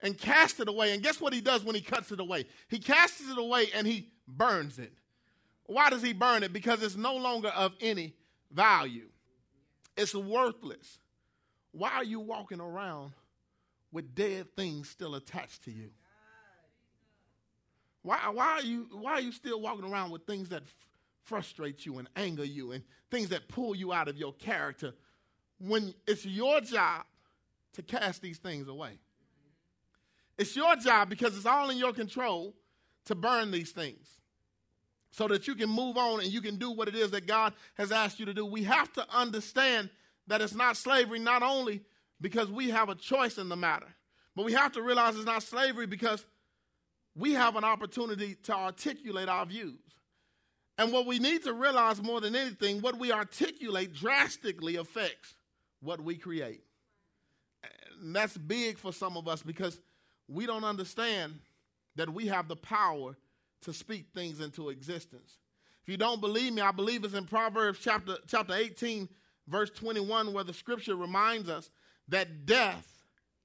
[0.00, 0.92] and cast it away.
[0.92, 2.46] And guess what he does when he cuts it away?
[2.68, 4.92] He casts it away and he burns it.
[5.64, 6.52] Why does he burn it?
[6.52, 8.14] Because it's no longer of any
[8.50, 9.08] value,
[9.96, 10.98] it's worthless.
[11.72, 13.12] Why are you walking around
[13.92, 15.90] with dead things still attached to you?
[18.00, 20.74] Why, why, are you, why are you still walking around with things that f-
[21.24, 24.94] frustrate you and anger you and things that pull you out of your character
[25.58, 27.04] when it's your job
[27.76, 28.98] to cast these things away?
[30.36, 32.54] It's your job because it's all in your control
[33.06, 34.06] to burn these things
[35.10, 37.54] so that you can move on and you can do what it is that God
[37.74, 38.44] has asked you to do.
[38.44, 39.88] We have to understand
[40.26, 41.82] that it's not slavery, not only
[42.20, 43.86] because we have a choice in the matter,
[44.34, 46.26] but we have to realize it's not slavery because
[47.14, 49.80] we have an opportunity to articulate our views.
[50.76, 55.34] And what we need to realize more than anything, what we articulate drastically affects
[55.80, 56.65] what we create.
[58.00, 59.78] And that's big for some of us because
[60.28, 61.38] we don't understand
[61.96, 63.16] that we have the power
[63.62, 65.38] to speak things into existence.
[65.82, 69.08] If you don't believe me, I believe it's in Proverbs chapter, chapter 18,
[69.48, 71.70] verse 21, where the scripture reminds us
[72.08, 72.86] that death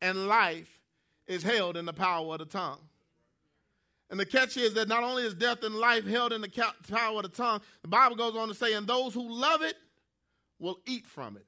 [0.02, 0.80] and life
[1.28, 2.80] is held in the power of the tongue.
[4.10, 6.50] And the catch is that not only is death and life held in the
[6.90, 9.76] power of the tongue, the Bible goes on to say, and those who love it
[10.60, 11.46] will eat from it.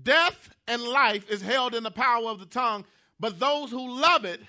[0.00, 2.84] Death and life is held in the power of the tongue,
[3.20, 4.40] but those who love it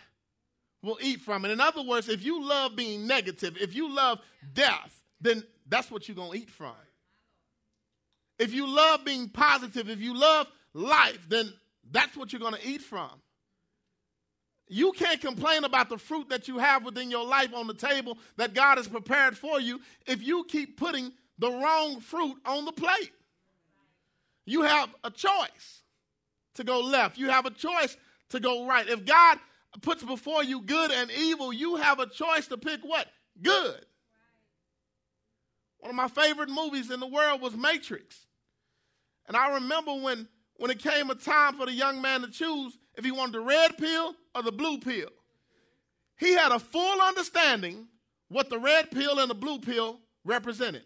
[0.81, 1.51] will eat from it.
[1.51, 4.19] In other words, if you love being negative, if you love
[4.53, 6.75] death, then that's what you're going to eat from.
[8.39, 11.53] If you love being positive, if you love life, then
[11.91, 13.09] that's what you're going to eat from.
[14.67, 18.17] You can't complain about the fruit that you have within your life on the table
[18.37, 22.71] that God has prepared for you if you keep putting the wrong fruit on the
[22.71, 23.11] plate.
[24.45, 25.83] You have a choice
[26.55, 27.97] to go left, you have a choice
[28.29, 28.87] to go right.
[28.87, 29.39] If God
[29.81, 33.07] puts before you good and evil, you have a choice to pick what?
[33.41, 33.85] Good.
[35.79, 38.25] One of my favorite movies in the world was Matrix.
[39.27, 40.27] And I remember when,
[40.57, 43.41] when it came a time for the young man to choose if he wanted the
[43.41, 45.09] red pill or the blue pill.
[46.17, 47.87] He had a full understanding
[48.29, 50.83] what the red pill and the blue pill represented.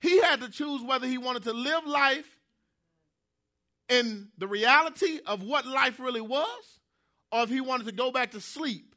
[0.00, 2.38] He had to choose whether he wanted to live life
[3.88, 6.80] in the reality of what life really was,
[7.32, 8.94] or if he wanted to go back to sleep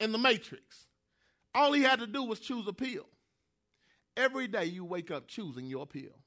[0.00, 0.86] in the matrix.
[1.54, 3.06] All he had to do was choose a pill.
[4.16, 6.18] Every day you wake up choosing your pill.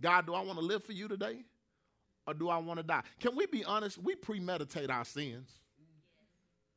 [0.00, 1.44] God, do I want to live for you today?
[2.26, 3.02] Or do I want to die?
[3.18, 3.98] Can we be honest?
[3.98, 5.50] We premeditate our sins.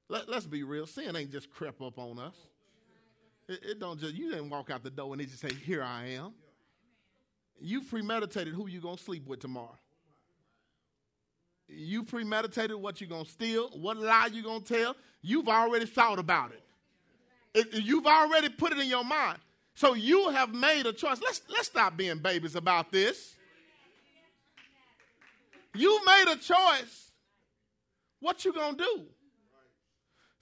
[0.10, 0.86] Let, us be real.
[0.86, 2.36] Sin ain't just crept up on us.
[3.54, 5.84] It, it, don't just, you didn't walk out the door and they just say, here
[5.84, 6.34] I am.
[7.60, 9.78] You premeditated who you going to sleep with tomorrow.
[11.68, 14.96] You premeditated what you're going to steal, what lie you're going to tell.
[15.22, 16.64] You've already thought about it.
[17.54, 17.84] it.
[17.84, 19.40] You've already put it in your mind.
[19.76, 21.20] So you have made a choice.
[21.22, 23.36] Let's, let's stop being babies about this.
[25.76, 27.12] You made a choice.
[28.20, 29.02] What you going to do?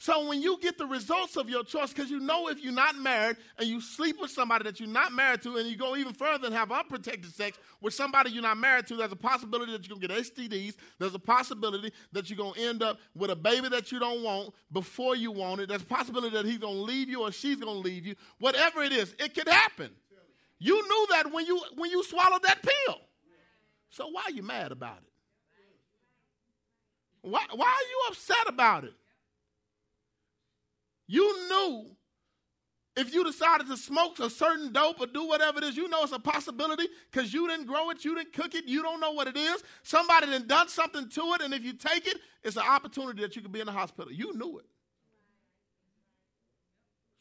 [0.01, 2.95] So when you get the results of your choice, because you know if you're not
[2.95, 6.11] married and you sleep with somebody that you're not married to, and you go even
[6.11, 9.87] further and have unprotected sex with somebody you're not married to, there's a possibility that
[9.87, 10.73] you're gonna get STDs.
[10.97, 14.55] There's a possibility that you're gonna end up with a baby that you don't want
[14.71, 15.69] before you want it.
[15.69, 18.15] There's a possibility that he's gonna leave you or she's gonna leave you.
[18.39, 19.91] Whatever it is, it could happen.
[20.57, 22.97] You knew that when you when you swallowed that pill.
[23.91, 25.13] So why are you mad about it?
[27.21, 28.95] Why, why are you upset about it?
[31.11, 31.87] You knew
[32.95, 36.03] if you decided to smoke a certain dope or do whatever it is, you know
[36.03, 39.11] it's a possibility because you didn't grow it, you didn't cook it, you don't know
[39.11, 39.61] what it is.
[39.83, 43.35] Somebody done done something to it, and if you take it, it's an opportunity that
[43.35, 44.09] you could be in the hospital.
[44.09, 44.65] You knew it.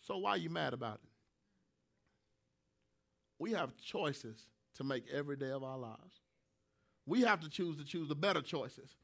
[0.02, 1.10] So why are you mad about it?
[3.40, 6.20] We have choices to make every day of our lives.
[7.06, 8.94] We have to choose to choose the better choices.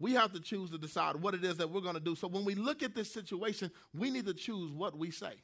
[0.00, 2.16] We have to choose to decide what it is that we're going to do.
[2.16, 5.34] So when we look at this situation, we need to choose what we say.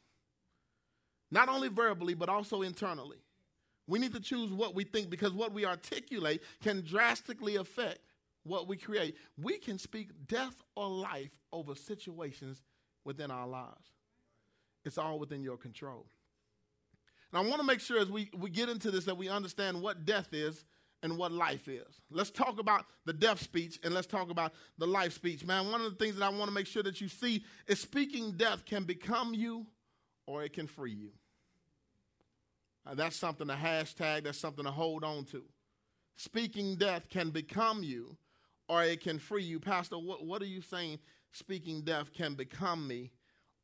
[1.30, 3.18] Not only verbally, but also internally.
[3.86, 8.00] We need to choose what we think because what we articulate can drastically affect
[8.44, 9.16] what we create.
[9.40, 12.62] We can speak death or life over situations
[13.04, 13.90] within our lives.
[14.84, 16.06] It's all within your control.
[17.32, 19.82] And I want to make sure as we, we get into this that we understand
[19.82, 20.64] what death is
[21.02, 22.00] and what life is.
[22.10, 25.44] Let's talk about the death speech and let's talk about the life speech.
[25.44, 27.80] Man, one of the things that I want to make sure that you see is
[27.80, 29.66] speaking death can become you
[30.26, 31.10] or it can free you.
[32.86, 35.42] Uh, that's something to hashtag, that's something to hold on to.
[36.16, 38.16] Speaking death can become you
[38.68, 39.60] or it can free you.
[39.60, 40.98] Pastor, what, what are you saying?
[41.32, 43.10] Speaking death can become me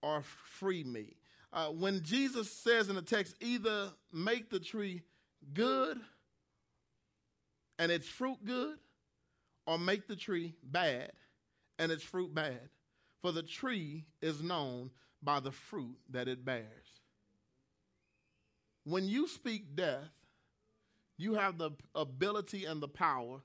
[0.02, 1.16] or free me.
[1.52, 5.02] Uh, when Jesus says in the text, either make the tree
[5.54, 6.00] good
[7.82, 8.76] and its fruit good,
[9.66, 11.10] or make the tree bad
[11.80, 12.60] and its fruit bad,
[13.20, 14.88] for the tree is known
[15.20, 17.00] by the fruit that it bears.
[18.84, 20.12] When you speak death,
[21.18, 23.40] you have the ability and the power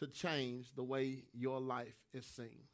[0.00, 2.64] to change the way your life is seen,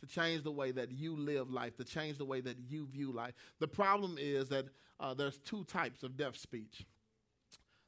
[0.00, 3.12] to change the way that you live life, to change the way that you view
[3.12, 3.34] life.
[3.60, 4.66] The problem is that
[4.98, 6.84] uh, there's two types of death speech.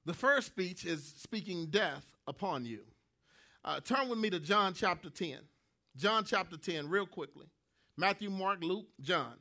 [0.06, 2.80] The first speech is speaking death upon you.
[3.64, 5.38] Uh, turn with me to John chapter 10.
[5.96, 7.46] John chapter 10, real quickly.
[7.96, 9.34] Matthew, Mark, Luke, John.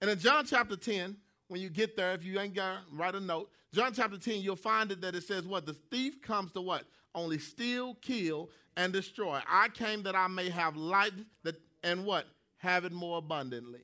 [0.00, 1.16] And in John chapter 10,
[1.48, 3.50] when you get there, if you ain't got write a note.
[3.72, 5.66] John chapter 10, you'll find it that it says what?
[5.66, 6.84] The thief comes to what?
[7.14, 9.40] Only steal, kill, and destroy.
[9.48, 12.26] I came that I may have life that and what?
[12.58, 13.82] Have it more abundantly.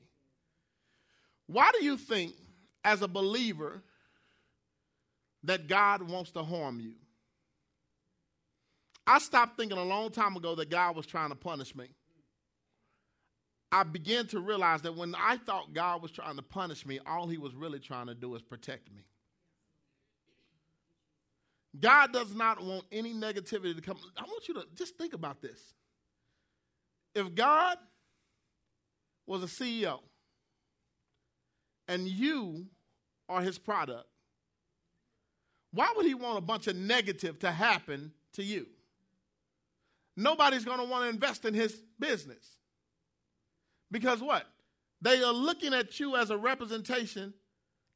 [1.47, 2.33] Why do you think,
[2.83, 3.83] as a believer,
[5.43, 6.93] that God wants to harm you?
[9.07, 11.89] I stopped thinking a long time ago that God was trying to punish me.
[13.71, 17.27] I began to realize that when I thought God was trying to punish me, all
[17.27, 19.03] he was really trying to do is protect me.
[21.79, 23.97] God does not want any negativity to come.
[24.17, 25.73] I want you to just think about this.
[27.15, 27.77] If God
[29.25, 29.99] was a CEO
[31.87, 32.65] and you
[33.29, 34.07] are his product,
[35.73, 38.67] why would he want a bunch of negative to happen to you?
[40.17, 42.57] Nobody's going to want to invest in his business.
[43.89, 44.45] Because what?
[45.01, 47.33] They are looking at you as a representation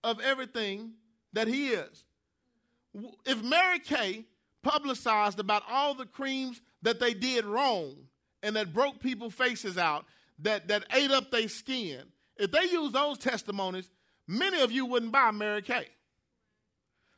[0.04, 0.94] of everything
[1.34, 2.04] that he is.
[3.26, 4.26] If Mary Kay
[4.64, 7.96] publicized about all the creams that they did wrong
[8.42, 10.06] and that broke people's faces out,
[10.40, 12.04] that, that ate up their skin,
[12.38, 13.90] if they use those testimonies,
[14.28, 15.88] many of you wouldn't buy Mary Kay.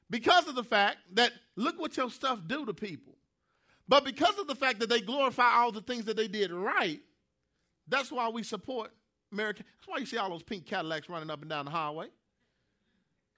[0.10, 3.13] Because of the fact that look what your stuff do to people.
[3.88, 7.00] But because of the fact that they glorify all the things that they did right,
[7.88, 8.91] that's why we support
[9.32, 9.63] Mary Kay.
[9.78, 12.08] That's why you see all those pink Cadillacs running up and down the highway.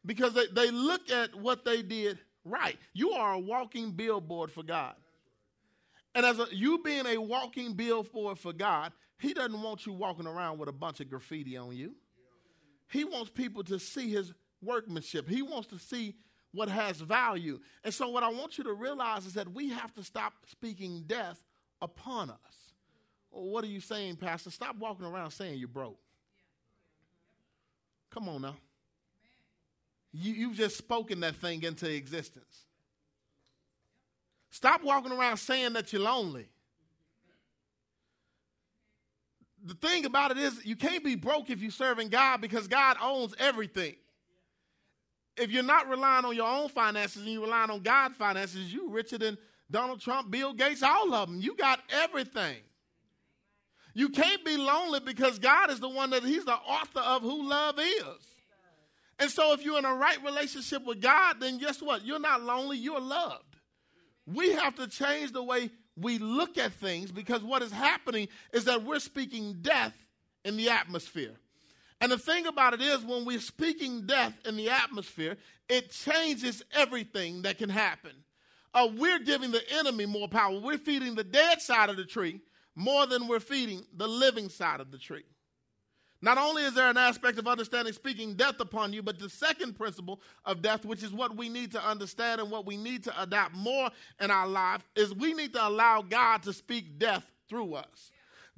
[0.05, 2.77] Because they, they look at what they did right.
[2.93, 4.95] You are a walking billboard for God.
[6.15, 10.25] And as a, you being a walking billboard for God, He doesn't want you walking
[10.25, 11.93] around with a bunch of graffiti on you.
[12.89, 15.29] He wants people to see His workmanship.
[15.29, 16.15] He wants to see
[16.51, 17.59] what has value.
[17.83, 21.03] And so, what I want you to realize is that we have to stop speaking
[21.05, 21.39] death
[21.81, 22.37] upon us.
[23.31, 24.49] Well, what are you saying, Pastor?
[24.49, 25.99] Stop walking around saying you're broke.
[28.11, 28.55] Come on now.
[30.11, 32.65] You, you've just spoken that thing into existence.
[34.49, 36.49] Stop walking around saying that you're lonely.
[39.63, 42.97] The thing about it is, you can't be broke if you're serving God because God
[43.01, 43.95] owns everything.
[45.39, 48.89] If you're not relying on your own finances and you're relying on God's finances, you
[48.89, 49.37] richer than
[49.71, 51.41] Donald Trump, Bill Gates, all of them.
[51.41, 52.57] You got everything.
[53.93, 57.47] You can't be lonely because God is the one that He's the author of who
[57.47, 58.29] love is.
[59.19, 62.05] And so if you're in a right relationship with God, then guess what?
[62.05, 63.43] You're not lonely, you're loved.
[64.25, 68.65] We have to change the way we look at things because what is happening is
[68.65, 69.93] that we're speaking death
[70.45, 71.35] in the atmosphere.
[72.01, 76.63] And the thing about it is, when we're speaking death in the atmosphere, it changes
[76.73, 78.11] everything that can happen.
[78.73, 80.59] Uh, we're giving the enemy more power.
[80.59, 82.41] We're feeding the dead side of the tree
[82.75, 85.25] more than we're feeding the living side of the tree.
[86.21, 89.75] Not only is there an aspect of understanding speaking death upon you, but the second
[89.75, 93.21] principle of death, which is what we need to understand and what we need to
[93.21, 97.75] adopt more in our life, is we need to allow God to speak death through
[97.75, 98.11] us.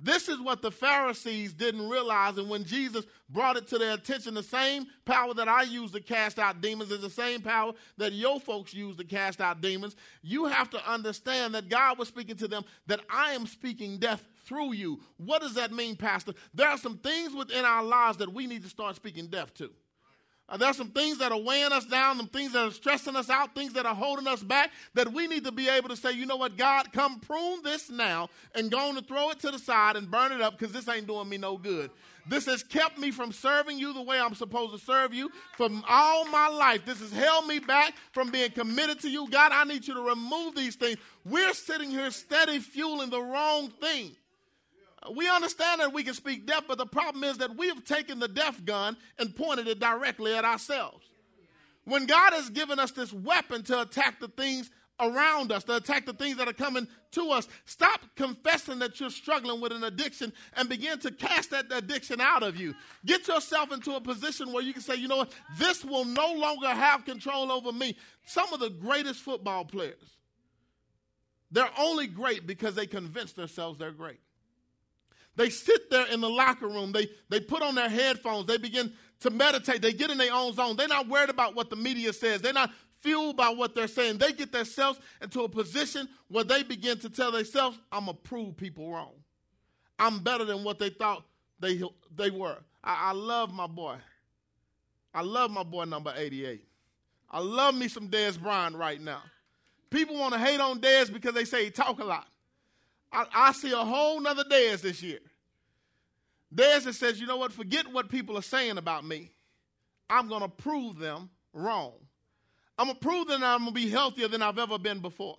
[0.03, 2.37] This is what the Pharisees didn't realize.
[2.37, 6.01] And when Jesus brought it to their attention, the same power that I use to
[6.01, 9.95] cast out demons is the same power that your folks use to cast out demons.
[10.23, 14.27] You have to understand that God was speaking to them, that I am speaking death
[14.43, 14.99] through you.
[15.17, 16.33] What does that mean, Pastor?
[16.53, 19.69] There are some things within our lives that we need to start speaking death to.
[20.51, 23.29] Uh, there's some things that are weighing us down, some things that are stressing us
[23.29, 26.11] out, things that are holding us back, that we need to be able to say,
[26.11, 29.51] you know what, God, come prune this now and go on and throw it to
[29.51, 31.89] the side and burn it up because this ain't doing me no good.
[32.27, 35.83] This has kept me from serving you the way I'm supposed to serve you from
[35.87, 36.85] all my life.
[36.85, 39.29] This has held me back from being committed to you.
[39.29, 40.97] God, I need you to remove these things.
[41.25, 44.11] We're sitting here steady fueling the wrong thing.
[45.15, 48.19] We understand that we can speak death, but the problem is that we have taken
[48.19, 51.05] the death gun and pointed it directly at ourselves.
[51.85, 56.05] When God has given us this weapon to attack the things around us, to attack
[56.05, 60.31] the things that are coming to us, stop confessing that you're struggling with an addiction
[60.55, 62.75] and begin to cast that addiction out of you.
[63.03, 66.33] Get yourself into a position where you can say, you know what, this will no
[66.33, 67.97] longer have control over me.
[68.25, 70.17] Some of the greatest football players
[71.51, 74.19] They're only great because they convince themselves they're great.
[75.41, 78.93] They sit there in the locker room, they, they put on their headphones, they begin
[79.21, 80.75] to meditate, they get in their own zone.
[80.75, 82.69] They're not worried about what the media says, they're not
[82.99, 84.19] fueled by what they're saying.
[84.19, 88.21] They get themselves into a position where they begin to tell themselves, I'm going to
[88.21, 89.13] prove people wrong.
[89.97, 91.25] I'm better than what they thought
[91.59, 91.81] they,
[92.15, 92.57] they were.
[92.83, 93.95] I, I love my boy.
[95.11, 96.63] I love my boy number 88.
[97.31, 99.23] I love me some Dez Bryant right now.
[99.89, 102.27] People want to hate on Dez because they say he talk a lot.
[103.11, 105.17] I, I see a whole nother Dez this year.
[106.53, 109.31] Dez that says, you know what, forget what people are saying about me.
[110.09, 111.93] I'm going to prove them wrong.
[112.77, 114.99] I'm going to prove them that I'm going to be healthier than I've ever been
[114.99, 115.37] before.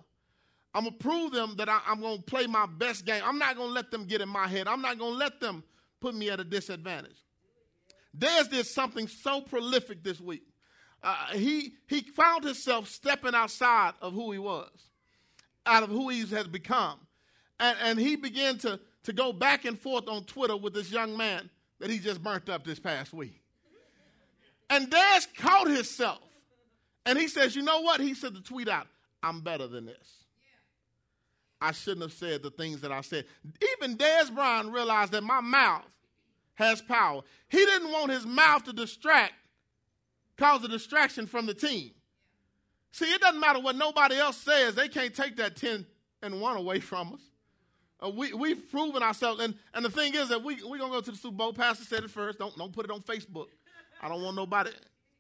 [0.75, 3.23] I'm going to prove them that I, am going to play my best game.
[3.25, 4.67] I'm not going to let them get in my head.
[4.67, 5.63] I'm not going to let them
[6.01, 7.17] put me at a disadvantage.
[8.17, 10.45] Dez did something so prolific this week.
[11.03, 14.71] Uh, he, he found himself stepping outside of who he was,
[15.67, 16.99] out of who he has become.
[17.59, 21.17] And, and he began to, to go back and forth on Twitter with this young
[21.17, 21.51] man
[21.81, 23.41] that he just burnt up this past week.
[24.71, 26.21] And Dez caught himself.
[27.05, 28.01] And he says, You know what?
[28.01, 28.87] He said the tweet out,
[29.23, 30.23] I'm better than this.
[31.61, 33.25] I shouldn't have said the things that I said.
[33.75, 35.85] Even Dez Bryant realized that my mouth
[36.55, 37.23] has power.
[37.49, 39.35] He didn't want his mouth to distract,
[40.37, 41.93] cause a distraction from the team.
[42.91, 45.87] See, it doesn't matter what nobody else says, they can't take that 10
[46.23, 47.21] and 1 away from us.
[48.03, 49.41] Uh, we, we've proven ourselves.
[49.41, 51.53] And, and the thing is that we, we're going to go to the Super Bowl.
[51.53, 52.39] Pastor said it first.
[52.39, 53.47] Don't, don't put it on Facebook.
[54.01, 54.71] I don't want nobody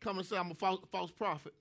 [0.01, 1.55] coming and say I'm a false, false prophet.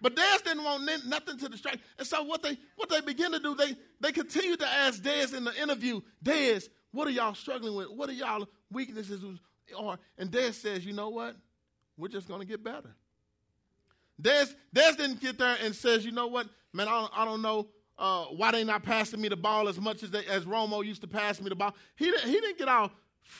[0.00, 1.78] But Dez didn't want nothing to distract.
[1.96, 5.32] And so what they what they begin to do, they they continue to ask Dez
[5.32, 7.88] in the interview, Dez, what are y'all struggling with?
[7.88, 9.22] What are y'all weaknesses
[9.78, 9.98] are?
[10.18, 11.36] And Dez says, you know what?
[11.96, 12.96] We're just gonna get better.
[14.20, 17.42] Dez, Dez didn't get there and says, you know what, man, I don't, I don't
[17.42, 17.68] know
[17.98, 21.02] uh, why they not passing me the ball as much as they, as Romo used
[21.02, 21.74] to pass me the ball.
[21.96, 22.90] He didn't, he didn't get all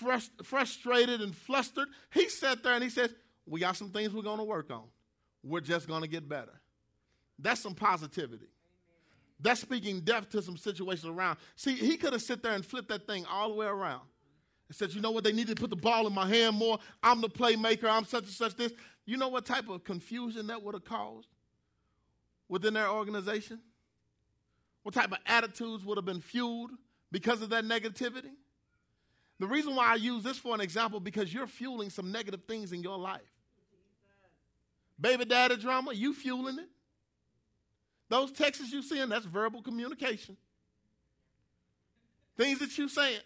[0.01, 1.89] frust- frustrated and flustered.
[2.13, 3.15] He sat there and he says,
[3.47, 4.85] we got some things we're going to work on.
[5.43, 6.61] We're just going to get better.
[7.39, 8.47] That's some positivity.
[9.41, 11.39] That's speaking death to some situations around.
[11.57, 14.03] See, he could have sit there and flipped that thing all the way around
[14.69, 16.79] and said, you know what, they need to put the ball in my hand more.
[17.03, 17.91] I'm the playmaker.
[17.91, 18.73] I'm such and such this.
[19.05, 21.27] You know what type of confusion that would have caused
[22.49, 23.59] within their organization?
[24.83, 26.73] What type of attitudes would have been fueled
[27.11, 28.33] because of that negativity?
[29.39, 32.73] The reason why I use this for an example because you're fueling some negative things
[32.73, 33.21] in your life.
[35.01, 36.69] Baby daddy drama, you fueling it.
[38.09, 40.37] Those texts you send, that's verbal communication.
[42.37, 43.21] Things that you're saying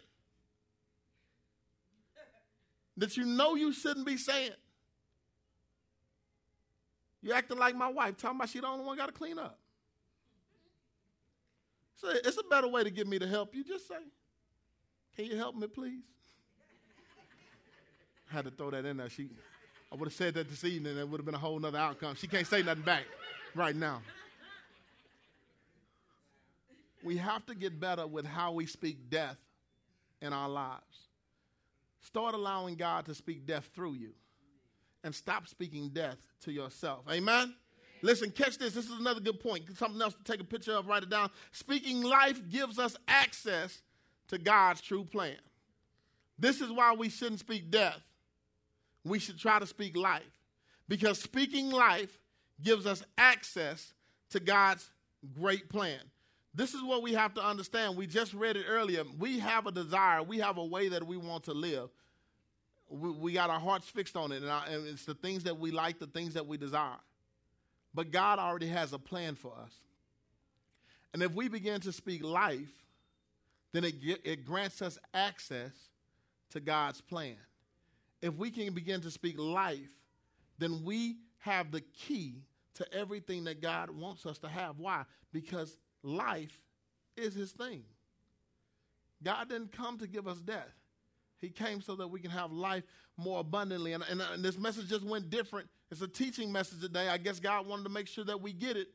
[2.97, 4.53] that you know you shouldn't be saying.
[7.23, 9.59] You acting like my wife, talking about she the only one got to clean up.
[11.97, 13.65] So it's a better way to get me to help you.
[13.65, 13.97] Just say,
[15.17, 16.05] "Can you help me, please?"
[18.31, 19.09] I had to throw that in there.
[19.09, 19.31] She,
[19.91, 21.79] I would have said that this evening, and it would have been a whole other
[21.79, 22.17] outcome.
[22.17, 23.05] She can't say nothing back
[23.55, 24.03] right now.
[27.03, 29.39] We have to get better with how we speak death
[30.21, 30.83] in our lives.
[32.01, 34.11] Start allowing God to speak death through you
[35.05, 37.05] and stop speaking death to yourself.
[37.11, 37.55] Amen?
[38.07, 38.73] Listen, catch this.
[38.73, 39.65] This is another good point.
[39.77, 41.29] Something else to take a picture of, write it down.
[41.51, 43.83] Speaking life gives us access
[44.29, 45.35] to God's true plan.
[46.39, 48.01] This is why we shouldn't speak death.
[49.05, 50.23] We should try to speak life.
[50.87, 52.17] Because speaking life
[52.63, 53.93] gives us access
[54.31, 54.89] to God's
[55.37, 55.99] great plan.
[56.55, 57.97] This is what we have to understand.
[57.97, 59.03] We just read it earlier.
[59.19, 61.89] We have a desire, we have a way that we want to live.
[62.89, 65.73] We, we got our hearts fixed on it, and, and it's the things that we
[65.73, 66.99] like, the things that we desire.
[67.97, 69.73] But God already has a plan for us.
[71.15, 72.71] And if we begin to speak life,
[73.73, 75.73] then it, it grants us access
[76.51, 77.37] to God's plan.
[78.21, 79.89] If we can begin to speak life,
[80.59, 82.43] then we have the key
[82.75, 84.79] to everything that God wants us to have.
[84.79, 85.05] Why?
[85.33, 86.61] Because life
[87.17, 87.83] is his thing.
[89.23, 90.75] God didn't come to give us death.
[91.41, 92.85] He came so that we can have life
[93.17, 93.95] more abundantly.
[93.95, 95.69] And, and, and, this message just went different.
[95.91, 97.09] It's a teaching message today.
[97.09, 98.89] I guess God wanted to make sure that we get it.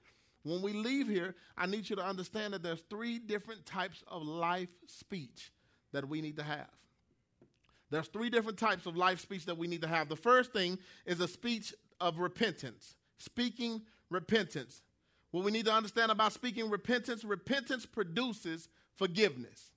[0.44, 4.24] When we leave here, I need you to understand that there's three different types of
[4.24, 5.52] life speech
[5.92, 6.68] that we need to have.
[7.92, 10.10] There's three different types of life speech that we need to have.
[10.10, 14.82] The first thing is a speech of repentance, speaking repentance.
[15.32, 19.72] What we need to understand about speaking repentance repentance produces forgiveness.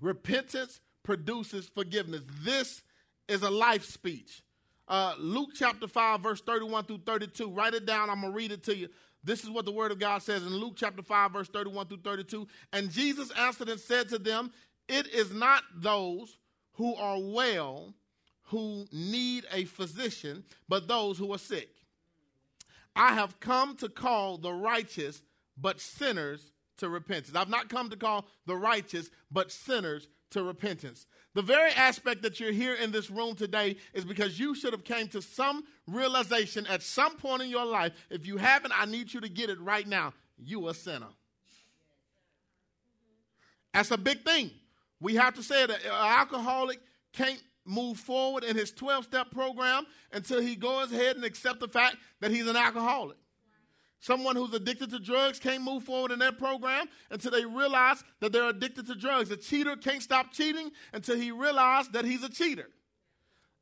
[0.00, 2.22] Repentance produces forgiveness.
[2.42, 2.82] This
[3.28, 4.42] is a life speech.
[4.88, 7.50] Uh, Luke chapter 5, verse 31 through 32.
[7.50, 8.08] Write it down.
[8.08, 8.88] I'm going to read it to you.
[9.22, 11.98] This is what the word of God says in Luke chapter 5, verse 31 through
[11.98, 12.46] 32.
[12.72, 14.50] And Jesus answered and said to them,
[14.88, 16.38] It is not those
[16.72, 17.94] who are well
[18.44, 21.68] who need a physician, but those who are sick.
[22.96, 25.22] I have come to call the righteous,
[25.56, 27.36] but sinners to repentance.
[27.36, 31.06] I've not come to call the righteous, but sinners to repentance.
[31.34, 34.84] The very aspect that you're here in this room today is because you should have
[34.84, 37.92] came to some realization at some point in your life.
[38.10, 40.12] If you haven't, I need you to get it right now.
[40.36, 41.08] You a sinner.
[43.72, 44.50] That's a big thing.
[45.00, 46.80] We have to say that an alcoholic
[47.12, 51.68] can't move forward in his 12 step program until he goes ahead and accept the
[51.68, 53.18] fact that he's an alcoholic.
[54.00, 58.32] Someone who's addicted to drugs can't move forward in that program until they realize that
[58.32, 59.30] they're addicted to drugs.
[59.30, 62.68] A cheater can't stop cheating until he realizes that he's a cheater.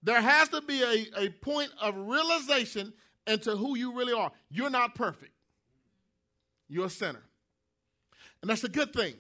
[0.03, 2.93] There has to be a, a point of realization
[3.27, 4.31] into who you really are.
[4.51, 5.33] You're not perfect,
[6.69, 7.23] you're a sinner.
[8.43, 9.15] And that's a good thing.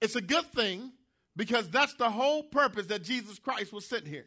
[0.00, 0.92] It's a good thing
[1.34, 4.26] because that's the whole purpose that Jesus Christ was sent here.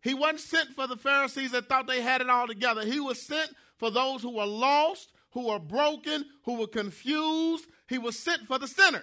[0.00, 2.84] He wasn't sent for the Pharisees that thought they had it all together.
[2.84, 7.66] He was sent for those who were lost, who were broken, who were confused.
[7.88, 9.02] He was sent for the sinners.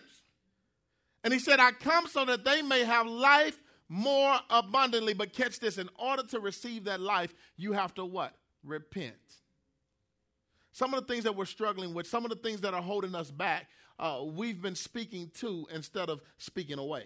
[1.24, 3.58] And he said, I come so that they may have life
[3.90, 5.14] more abundantly.
[5.14, 8.36] But catch this in order to receive that life, you have to what?
[8.64, 9.16] Repent.
[10.72, 13.16] Some of the things that we're struggling with, some of the things that are holding
[13.16, 13.68] us back,
[13.98, 17.06] uh, we've been speaking to instead of speaking away.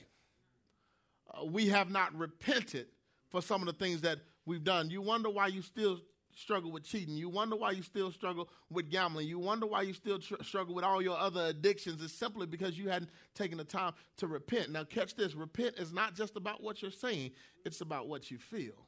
[1.32, 2.88] Uh, we have not repented
[3.30, 4.90] for some of the things that we've done.
[4.90, 6.00] You wonder why you still
[6.40, 7.16] struggle with cheating.
[7.16, 9.28] You wonder why you still struggle with gambling.
[9.28, 12.02] You wonder why you still tr- struggle with all your other addictions.
[12.02, 14.72] It's simply because you hadn't taken the time to repent.
[14.72, 17.32] Now, catch this repent is not just about what you're saying,
[17.66, 18.88] it's about what you feel.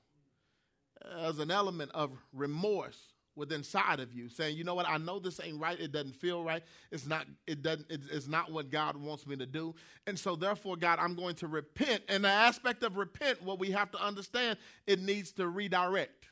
[1.19, 5.17] As an element of remorse within inside of you saying you know what i know
[5.17, 8.97] this ain't right it doesn't feel right it's not it doesn't it's not what god
[8.97, 9.73] wants me to do
[10.05, 13.71] and so therefore god i'm going to repent and the aspect of repent what we
[13.71, 16.27] have to understand it needs to redirect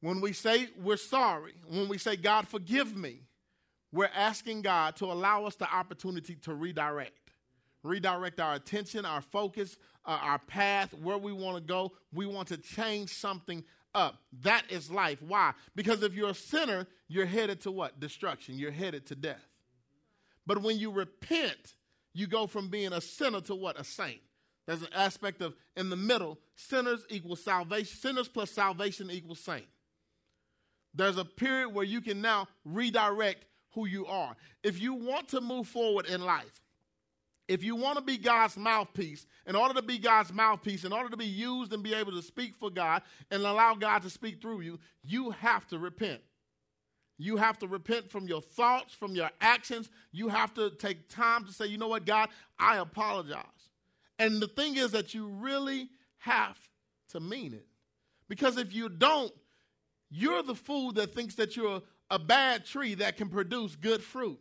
[0.00, 3.20] when we say we're sorry when we say god forgive me
[3.92, 7.32] we're asking god to allow us the opportunity to redirect
[7.82, 9.76] redirect our attention our focus
[10.06, 14.18] uh, our path where we want to go we want to change something up.
[14.42, 15.20] That is life.
[15.22, 15.52] Why?
[15.74, 18.00] Because if you're a sinner, you're headed to what?
[18.00, 18.58] Destruction.
[18.58, 19.44] You're headed to death.
[20.46, 21.74] But when you repent,
[22.12, 23.78] you go from being a sinner to what?
[23.78, 24.20] A saint.
[24.66, 27.96] There's an aspect of in the middle, sinners equal salvation.
[27.96, 29.66] Sinners plus salvation equals saint.
[30.94, 34.34] There's a period where you can now redirect who you are.
[34.62, 36.60] If you want to move forward in life,
[37.48, 41.08] if you want to be God's mouthpiece, in order to be God's mouthpiece, in order
[41.08, 44.40] to be used and be able to speak for God and allow God to speak
[44.40, 46.20] through you, you have to repent.
[47.18, 49.90] You have to repent from your thoughts, from your actions.
[50.12, 52.28] You have to take time to say, you know what, God,
[52.58, 53.44] I apologize.
[54.18, 55.88] And the thing is that you really
[56.18, 56.56] have
[57.10, 57.66] to mean it.
[58.28, 59.32] Because if you don't,
[60.10, 64.38] you're the fool that thinks that you're a bad tree that can produce good fruit.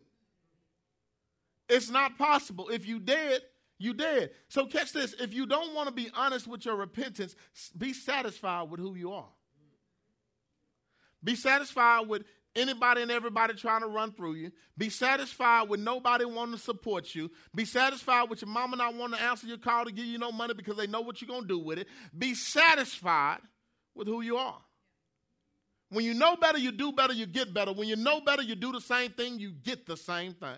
[1.70, 2.70] It's not possible.
[2.70, 3.41] If you did,
[3.78, 4.32] you did.
[4.49, 5.13] So catch this.
[5.13, 7.36] If you don't want to be honest with your repentance,
[7.78, 9.30] be satisfied with who you are.
[11.24, 12.24] Be satisfied with
[12.55, 14.51] anybody and everybody trying to run through you.
[14.78, 17.30] Be satisfied with nobody wanting to support you.
[17.53, 20.32] Be satisfied with your mama not wanting to answer your call to give you no
[20.32, 21.88] money because they know what you're going to do with it.
[22.17, 23.39] Be satisfied
[23.95, 24.59] with who you are.
[25.90, 27.74] When you know better, you do better, you get better.
[27.74, 30.58] When you know better, you do the same thing, you get the same thing.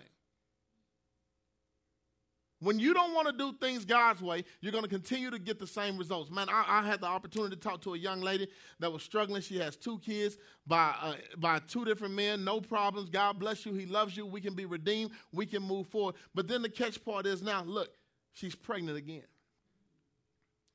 [2.62, 5.58] When you don't want to do things God's way, you're going to continue to get
[5.58, 6.30] the same results.
[6.30, 8.46] Man, I, I, had the opportunity to talk to a young lady
[8.78, 9.42] that was struggling.
[9.42, 13.10] She has two kids by, uh, by two different men, no problems.
[13.10, 13.74] God bless you.
[13.74, 14.26] He loves you.
[14.26, 15.10] We can be redeemed.
[15.32, 16.14] We can move forward.
[16.36, 17.90] But then the catch part is now, look,
[18.32, 19.24] she's pregnant again.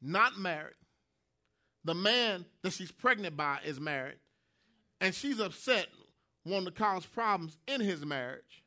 [0.01, 0.75] Not married.
[1.85, 4.17] The man that she's pregnant by is married.
[4.99, 5.87] And she's upset,
[6.45, 8.63] wanting to cause problems in his marriage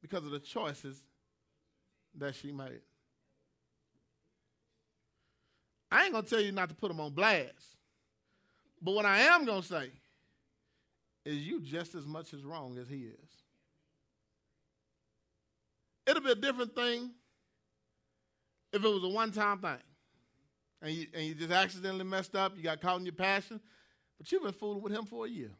[0.00, 1.02] because of the choices
[2.16, 2.80] that she made.
[5.90, 7.76] I ain't going to tell you not to put them on blast.
[8.82, 9.90] But what I am going to say
[11.24, 13.30] is you just as much as wrong as he is.
[16.06, 17.10] It'll be a different thing
[18.72, 19.78] if it was a one time thing.
[20.82, 23.58] And you, and you just accidentally messed up, you got caught in your passion,
[24.24, 25.50] but you've been fooling with him for a year.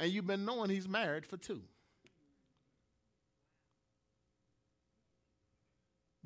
[0.00, 1.60] And you've been knowing he's married for two.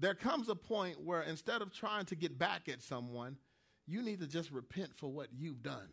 [0.02, 3.36] there comes a point where instead of trying to get back at someone,
[3.86, 5.88] you need to just repent for what you've done.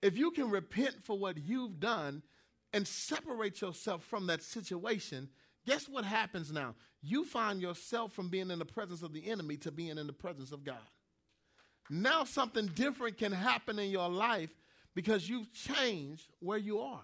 [0.00, 2.22] If you can repent for what you've done
[2.72, 5.28] and separate yourself from that situation,
[5.66, 6.76] guess what happens now?
[7.02, 10.12] You find yourself from being in the presence of the enemy to being in the
[10.12, 10.76] presence of God.
[11.90, 14.50] Now something different can happen in your life
[14.94, 17.02] because you've changed where you are.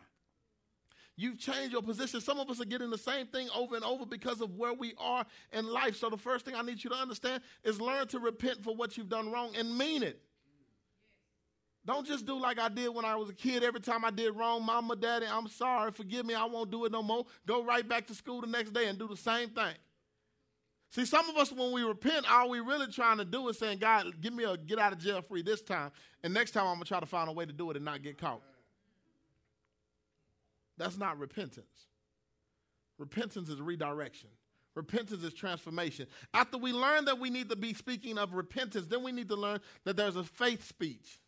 [1.17, 2.21] You've changed your position.
[2.23, 4.95] Some of us are getting the same thing over and over because of where we
[4.97, 5.97] are in life.
[5.97, 8.97] So, the first thing I need you to understand is learn to repent for what
[8.97, 10.23] you've done wrong and mean it.
[11.85, 13.63] Don't just do like I did when I was a kid.
[13.63, 16.93] Every time I did wrong, mama, daddy, I'm sorry, forgive me, I won't do it
[16.93, 17.27] no more.
[17.47, 19.75] Go right back to school the next day and do the same thing.
[20.91, 23.79] See, some of us, when we repent, all we really trying to do is saying,
[23.79, 25.93] God, give me a get out of jail free this time.
[26.25, 27.85] And next time I'm going to try to find a way to do it and
[27.85, 28.43] not get caught.
[30.77, 31.87] That's not repentance.
[32.99, 34.31] Repentance is redirection.
[34.75, 36.07] Repentance is transformation.
[36.35, 39.37] After we learn that we need to be speaking of repentance, then we need to
[39.37, 41.21] learn that there's a faith speech.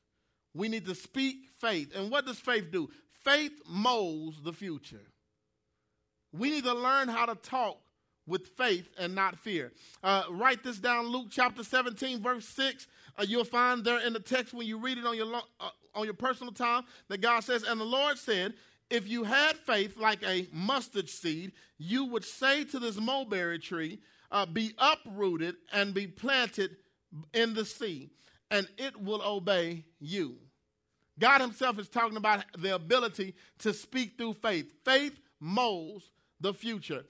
[0.55, 1.95] We need to speak faith.
[1.95, 2.91] And what does faith do?
[3.25, 5.07] Faith molds the future.
[6.33, 7.79] We need to learn how to talk
[8.27, 9.73] with faith and not fear.
[10.03, 12.87] Uh, write this down, Luke chapter 17, verse 6.
[13.18, 16.05] Uh, you'll find there in the text when you read it on your, uh, on
[16.05, 18.55] your personal time that God says, And the Lord said,
[18.91, 24.01] if you had faith like a mustard seed, you would say to this mulberry tree,
[24.31, 26.77] uh, Be uprooted and be planted
[27.33, 28.11] in the sea,
[28.51, 30.37] and it will obey you.
[31.18, 34.73] God Himself is talking about the ability to speak through faith.
[34.85, 36.11] Faith molds
[36.41, 37.05] the future.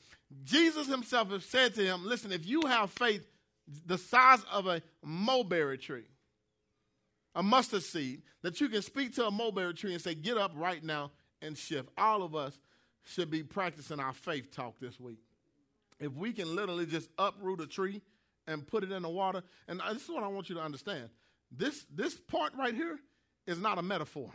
[0.45, 3.27] Jesus Himself has said to him, Listen, if you have faith
[3.87, 6.05] the size of a mulberry tree,
[7.35, 10.53] a mustard seed, that you can speak to a mulberry tree and say, Get up
[10.55, 11.11] right now
[11.41, 11.89] and shift.
[11.97, 12.59] All of us
[13.05, 15.19] should be practicing our faith talk this week.
[16.01, 18.03] If we can literally just uproot a tree
[18.47, 21.09] and put it in the water, and this is what I want you to understand.
[21.51, 22.99] This, this part right here
[23.47, 24.31] is not a metaphor.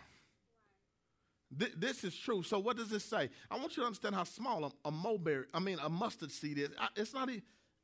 [1.57, 2.43] Th- this is true.
[2.43, 3.29] So what does this say?
[3.49, 6.57] I want you to understand how small a, a mulberry, I mean a mustard seed
[6.57, 6.69] is.
[6.79, 7.29] I, it's not,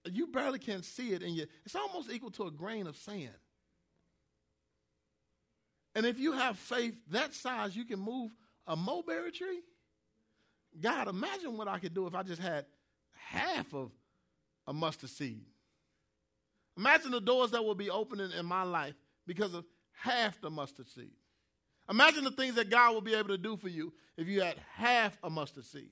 [0.05, 3.29] you barely can see it, and you, it's almost equal to a grain of sand.
[5.95, 8.31] And if you have faith that size, you can move
[8.67, 9.61] a mulberry tree?
[10.81, 12.65] God, imagine what I could do if I just had
[13.11, 13.91] half of
[14.65, 15.45] a mustard seed.
[16.77, 18.95] Imagine the doors that will be opening in my life
[19.27, 21.11] because of half the mustard seed.
[21.89, 24.55] Imagine the things that God will be able to do for you if you had
[24.75, 25.91] half a mustard seed.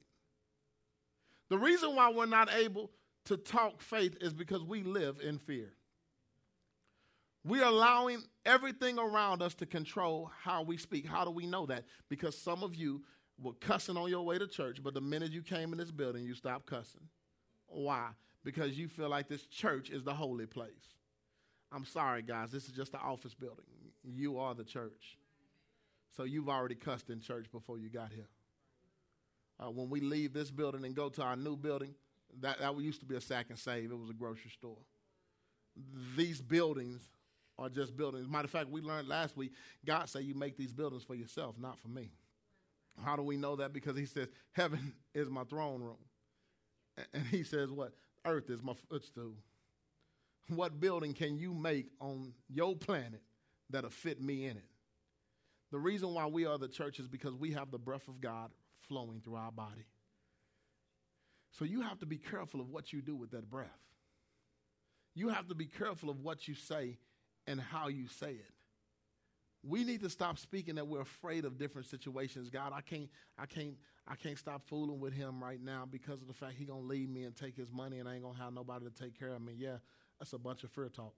[1.50, 2.92] The reason why we're not able
[3.26, 5.74] to talk faith is because we live in fear.
[7.44, 11.08] We're allowing everything around us to control how we speak.
[11.08, 11.86] How do we know that?
[12.08, 13.02] Because some of you
[13.42, 16.24] were cussing on your way to church, but the minute you came in this building,
[16.24, 17.02] you stopped cussing.
[17.68, 18.10] Why?
[18.44, 20.96] Because you feel like this church is the holy place.
[21.72, 23.66] I'm sorry, guys, this is just the office building.
[24.04, 25.18] You are the church.
[26.16, 28.28] So you've already cussed in church before you got here.
[29.59, 31.93] Uh, when we leave this building and go to our new building,
[32.39, 33.91] that, that used to be a sack and save.
[33.91, 34.78] It was a grocery store.
[36.18, 37.01] These buildings
[37.57, 38.28] are just buildings.
[38.28, 39.51] Matter of fact, we learned last week,
[39.86, 42.12] God said you make these buildings for yourself, not for me.
[43.03, 43.72] How do we know that?
[43.72, 45.97] Because he says, Heaven is my throne room.
[47.14, 47.93] And he says, What?
[48.26, 49.34] Earth is my footstool.
[50.49, 53.22] What building can you make on your planet
[53.70, 54.66] that'll fit me in it?
[55.72, 58.51] The reason why we are the church is because we have the breath of God
[58.88, 59.86] flowing through our body.
[61.51, 63.67] So you have to be careful of what you do with that breath.
[65.13, 66.97] You have to be careful of what you say
[67.47, 68.53] and how you say it.
[69.63, 72.49] We need to stop speaking that we're afraid of different situations.
[72.49, 73.76] God, I can't, I can't,
[74.07, 77.09] I can't stop fooling with him right now because of the fact he gonna leave
[77.09, 79.41] me and take his money and I ain't gonna have nobody to take care of
[79.41, 79.53] me.
[79.55, 79.78] Yeah,
[80.19, 81.13] that's a bunch of fear talk.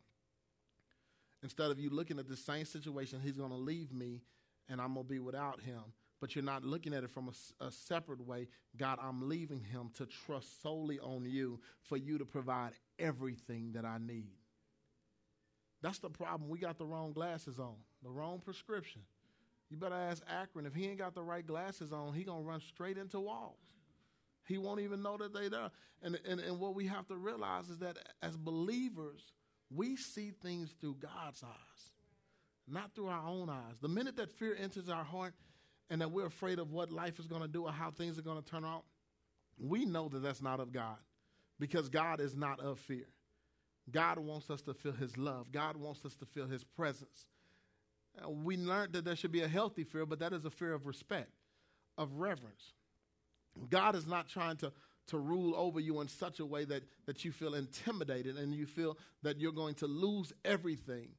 [1.41, 4.22] Instead of you looking at the same situation, he's gonna leave me
[4.70, 5.82] and I'm gonna be without him.
[6.20, 8.47] But you're not looking at it from a, a separate way.
[8.78, 13.84] God, I'm leaving him to trust solely on you for you to provide everything that
[13.84, 14.32] I need.
[15.82, 16.49] That's the problem.
[16.49, 19.01] We got the wrong glasses on, the wrong prescription.
[19.70, 22.61] You better ask Akron if he ain't got the right glasses on, he gonna run
[22.61, 23.57] straight into walls.
[24.47, 25.72] He won't even know that they're there.
[26.01, 29.34] And, and, and what we have to realize is that as believers,
[29.70, 31.91] we see things through God's eyes,
[32.68, 33.80] not through our own eyes.
[33.82, 35.34] The minute that fear enters our heart
[35.89, 38.22] and that we're afraid of what life is going to do or how things are
[38.22, 38.84] going to turn out,
[39.57, 40.97] we know that that's not of God
[41.59, 43.07] because God is not of fear.
[43.91, 45.51] God wants us to feel His love.
[45.51, 47.28] God wants us to feel His presence.
[48.24, 50.74] Uh, we learned that there should be a healthy fear, but that is a fear
[50.74, 51.32] of respect,
[51.97, 52.74] of reverence.
[53.70, 54.72] God is not trying to
[55.07, 58.66] to rule over you in such a way that, that you feel intimidated and you
[58.66, 61.09] feel that you're going to lose everything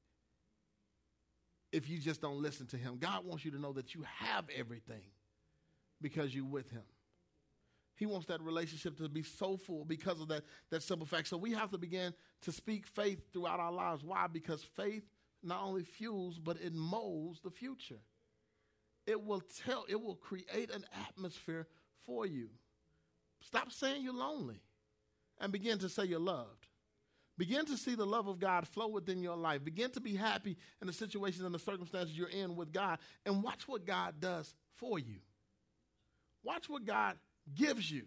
[1.75, 2.99] if you just don't listen to him.
[3.01, 5.03] God wants you to know that you have everything
[6.01, 6.85] because you're with him.
[7.97, 11.29] He wants that relationship to be so full because of that, that simple fact.
[11.29, 14.05] So we have to begin to speak faith throughout our lives.
[14.05, 14.27] Why?
[14.29, 15.05] Because faith
[15.43, 18.01] not only fuels, but it molds the future.
[19.07, 21.67] It will tell, it will create an atmosphere
[22.07, 22.51] for you.
[23.41, 24.61] Stop saying you're lonely
[25.41, 26.69] and begin to say you're loved.
[27.37, 29.65] Begin to see the love of God flow within your life.
[29.65, 33.43] Begin to be happy in the situations and the circumstances you're in with God and
[33.43, 35.17] watch what God does for you.
[36.45, 37.17] Watch what God
[37.55, 38.05] gives you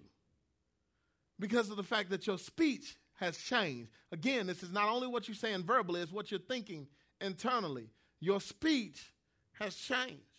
[1.39, 3.89] because of the fact that your speech has changed.
[4.11, 6.87] Again, this is not only what you're saying verbally, it's what you're thinking
[7.19, 7.89] internally.
[8.19, 9.13] Your speech
[9.59, 10.36] has changed.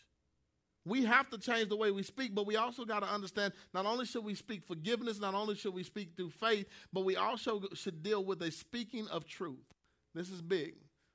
[0.89, 3.85] We have to change the way we speak, but we also got to understand not
[3.85, 7.63] only should we speak forgiveness, not only should we speak through faith, but we also
[7.75, 9.75] should deal with a speaking of truth.
[10.15, 10.75] This is big.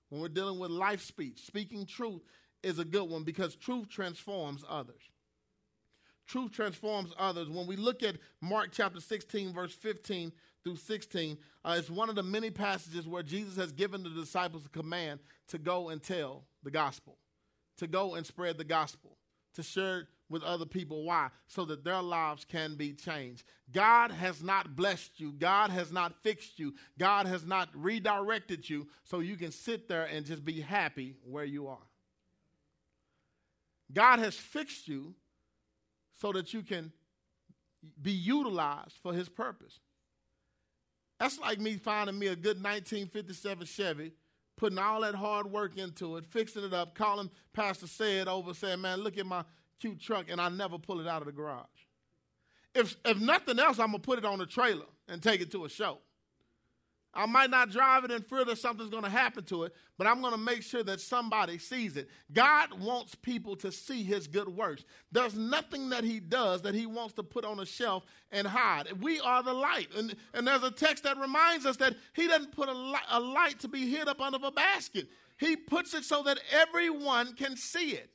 [0.09, 2.21] When we're dealing with life speech, speaking truth
[2.61, 5.01] is a good one because truth transforms others.
[6.27, 7.49] Truth transforms others.
[7.49, 10.31] When we look at Mark chapter 16, verse 15
[10.63, 14.67] through 16, uh, it's one of the many passages where Jesus has given the disciples
[14.67, 17.17] a command to go and tell the gospel,
[17.77, 19.17] to go and spread the gospel,
[19.53, 21.03] to share it with other people.
[21.03, 21.29] Why?
[21.47, 23.43] So that their lives can be changed.
[23.71, 28.87] God has not blessed you, God has not fixed you, God has not redirected you
[29.03, 31.77] so you can sit there and just be happy where you are.
[33.93, 35.13] God has fixed you
[36.19, 36.91] so that you can
[38.01, 39.79] be utilized for his purpose.
[41.19, 44.11] That's like me finding me a good 1957 Chevy,
[44.55, 48.81] putting all that hard work into it, fixing it up, calling Pastor Said over, saying,
[48.81, 49.43] Man, look at my
[49.79, 51.65] cute truck, and I never pull it out of the garage.
[52.75, 55.51] If, if nothing else, I'm going to put it on a trailer and take it
[55.51, 55.99] to a show.
[57.15, 60.07] I might not drive it in fear that something's going to happen to it, but
[60.07, 62.09] I'm going to make sure that somebody sees it.
[62.31, 64.83] God wants people to see his good works.
[65.11, 68.87] There's nothing that he does that he wants to put on a shelf and hide.
[69.01, 69.89] We are the light.
[69.95, 73.19] And, and there's a text that reminds us that he doesn't put a light, a
[73.19, 75.07] light to be hid up under a basket,
[75.37, 78.09] he puts it so that everyone can see it.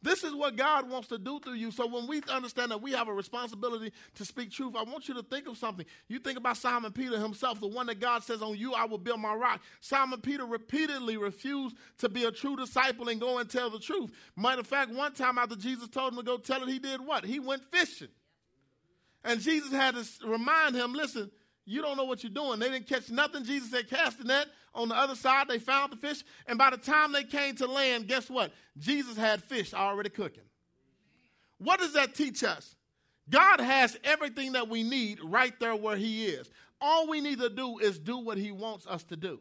[0.00, 1.72] This is what God wants to do through you.
[1.72, 5.14] So when we understand that we have a responsibility to speak truth, I want you
[5.14, 5.84] to think of something.
[6.06, 8.98] You think about Simon Peter himself, the one that God says, On you I will
[8.98, 9.60] build my rock.
[9.80, 14.12] Simon Peter repeatedly refused to be a true disciple and go and tell the truth.
[14.36, 17.00] Matter of fact, one time after Jesus told him to go tell it, he did
[17.00, 17.24] what?
[17.24, 18.08] He went fishing.
[19.24, 21.28] And Jesus had to remind him, listen,
[21.64, 22.60] you don't know what you're doing.
[22.60, 23.44] They didn't catch nothing.
[23.44, 24.46] Jesus said, cast the net.
[24.78, 26.22] On the other side, they found the fish.
[26.46, 28.52] And by the time they came to land, guess what?
[28.78, 30.44] Jesus had fish already cooking.
[31.58, 32.76] What does that teach us?
[33.28, 36.48] God has everything that we need right there where He is.
[36.80, 39.40] All we need to do is do what He wants us to do.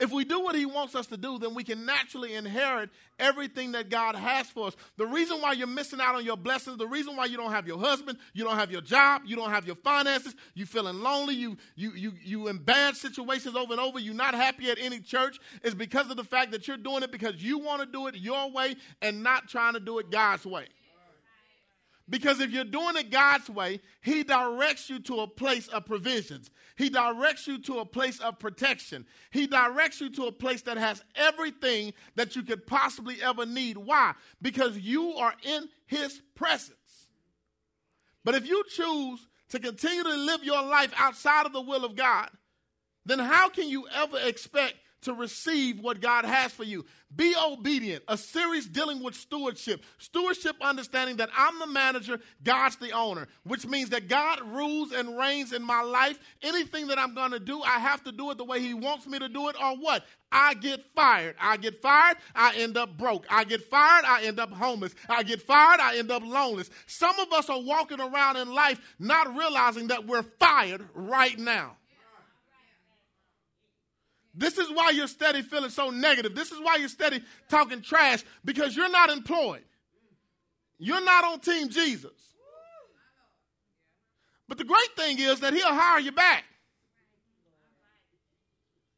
[0.00, 3.72] If we do what He wants us to do, then we can naturally inherit everything
[3.72, 4.76] that God has for us.
[4.96, 7.66] The reason why you're missing out on your blessings, the reason why you don't have
[7.66, 11.34] your husband, you don't have your job, you don't have your finances, you feeling lonely,
[11.34, 15.00] you you you you in bad situations over and over, you're not happy at any
[15.00, 18.08] church, is because of the fact that you're doing it because you want to do
[18.08, 20.66] it your way and not trying to do it God's way.
[22.08, 26.50] Because if you're doing it God's way, He directs you to a place of provisions.
[26.76, 29.06] He directs you to a place of protection.
[29.30, 33.78] He directs you to a place that has everything that you could possibly ever need.
[33.78, 34.12] Why?
[34.42, 36.76] Because you are in His presence.
[38.22, 41.96] But if you choose to continue to live your life outside of the will of
[41.96, 42.28] God,
[43.06, 44.74] then how can you ever expect
[45.04, 46.84] to receive what God has for you.
[47.16, 48.02] Be obedient.
[48.08, 49.84] A series dealing with stewardship.
[49.98, 55.16] Stewardship understanding that I'm the manager, God's the owner, which means that God rules and
[55.16, 56.18] reigns in my life.
[56.42, 59.06] Anything that I'm going to do, I have to do it the way He wants
[59.06, 60.04] me to do it, or what?
[60.32, 61.36] I get fired.
[61.40, 63.24] I get fired, I end up broke.
[63.30, 64.94] I get fired, I end up homeless.
[65.08, 66.64] I get fired, I end up lonely.
[66.86, 71.76] Some of us are walking around in life not realizing that we're fired right now.
[74.34, 76.34] This is why you're steady feeling so negative.
[76.34, 79.62] This is why you're steady talking trash because you're not employed.
[80.78, 82.10] You're not on Team Jesus.
[84.48, 86.44] But the great thing is that he'll hire you back.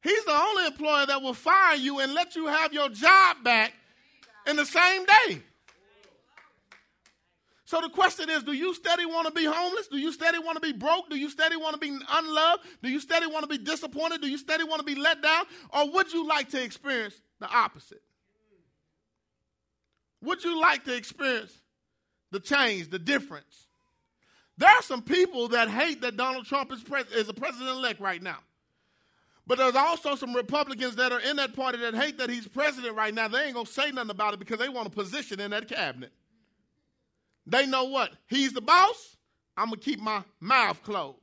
[0.03, 3.72] He's the only employer that will fire you and let you have your job back
[4.47, 5.43] in the same day.
[7.67, 9.89] So the question is, do you steady want to be homeless?
[9.89, 11.11] Do you steady want to be broke?
[11.11, 12.62] Do you steady want to be unloved?
[12.81, 14.21] Do you steady want to be disappointed?
[14.21, 15.45] Do you steady want to be let down?
[15.75, 18.03] Or would you like to experience the opposite?
[20.23, 21.53] Would you like to experience
[22.31, 23.67] the change, the difference?
[24.57, 27.99] There are some people that hate that Donald Trump is, pres- is a president elect
[27.99, 28.39] right now.
[29.45, 32.95] But there's also some Republicans that are in that party that hate that he's president
[32.95, 33.27] right now.
[33.27, 35.69] They ain't going to say nothing about it because they want a position in that
[35.69, 36.12] cabinet.
[37.47, 38.13] They know what?
[38.29, 39.17] He's the boss.
[39.57, 41.19] I'm going to keep my mouth closed.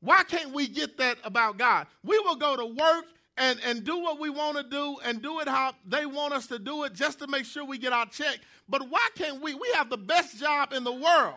[0.00, 1.86] Why can't we get that about God?
[2.02, 3.04] We will go to work
[3.36, 6.48] and, and do what we want to do and do it how they want us
[6.48, 8.40] to do it just to make sure we get our check.
[8.68, 9.54] But why can't we?
[9.54, 11.36] We have the best job in the world.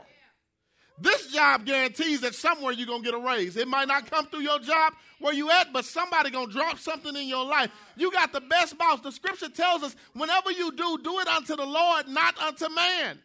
[0.97, 3.57] This job guarantees that somewhere you're going to get a raise.
[3.57, 6.79] It might not come through your job where you at, but somebody going to drop
[6.79, 7.69] something in your life.
[7.97, 9.01] You got the best boss.
[9.01, 13.19] The scripture tells us whenever you do, do it unto the Lord, not unto man.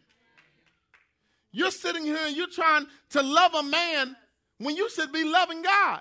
[1.52, 4.16] You're sitting here and you're trying to love a man
[4.58, 6.00] when you should be loving God.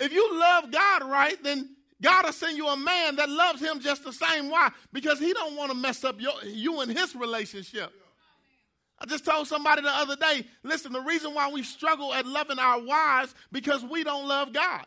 [0.00, 1.70] If you love God right, then
[2.02, 4.50] God will send you a man that loves him just the same.
[4.50, 4.70] Why?
[4.92, 7.92] Because he don't want to mess up your, you and his relationship.
[8.98, 12.58] I just told somebody the other day, listen, the reason why we struggle at loving
[12.58, 14.86] our wives because we don't love God.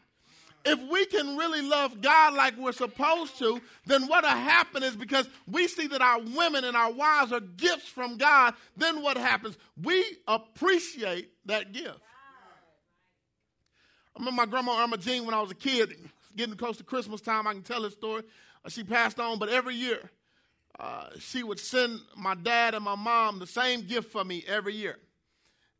[0.66, 5.30] If we can really love God like we're supposed to, then what'll happen is because
[5.46, 9.58] we see that our women and our wives are gifts from God, then what happens?
[9.82, 12.00] We appreciate that gift.
[14.16, 15.96] I remember my grandma Irma Jean when I was a kid,
[16.36, 18.24] getting close to Christmas time, I can tell this story.
[18.68, 20.10] She passed on, but every year
[20.80, 24.76] uh, she would send my dad and my mom the same gift for me every
[24.76, 24.98] year.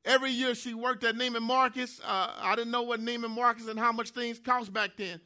[0.04, 2.00] Every year she worked at Neiman Marcus.
[2.04, 5.20] Uh, I didn't know what Neiman Marcus and how much things cost back then.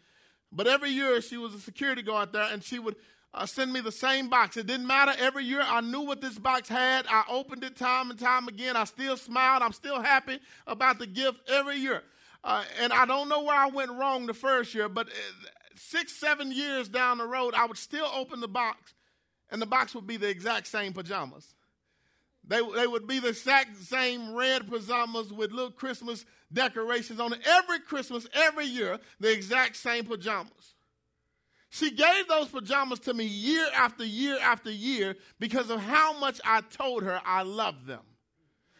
[0.51, 2.95] But every year she was a security guard there and she would
[3.33, 4.57] uh, send me the same box.
[4.57, 5.13] It didn't matter.
[5.17, 7.05] Every year I knew what this box had.
[7.07, 8.75] I opened it time and time again.
[8.75, 9.63] I still smiled.
[9.63, 12.03] I'm still happy about the gift every year.
[12.43, 15.11] Uh, and I don't know where I went wrong the first year, but uh,
[15.75, 18.93] six, seven years down the road, I would still open the box
[19.51, 21.53] and the box would be the exact same pajamas.
[22.47, 27.39] They, they would be the exact same red pajamas with little Christmas decorations on it.
[27.45, 30.75] Every Christmas, every year, the exact same pajamas.
[31.69, 36.41] She gave those pajamas to me year after year after year because of how much
[36.43, 38.01] I told her I loved them,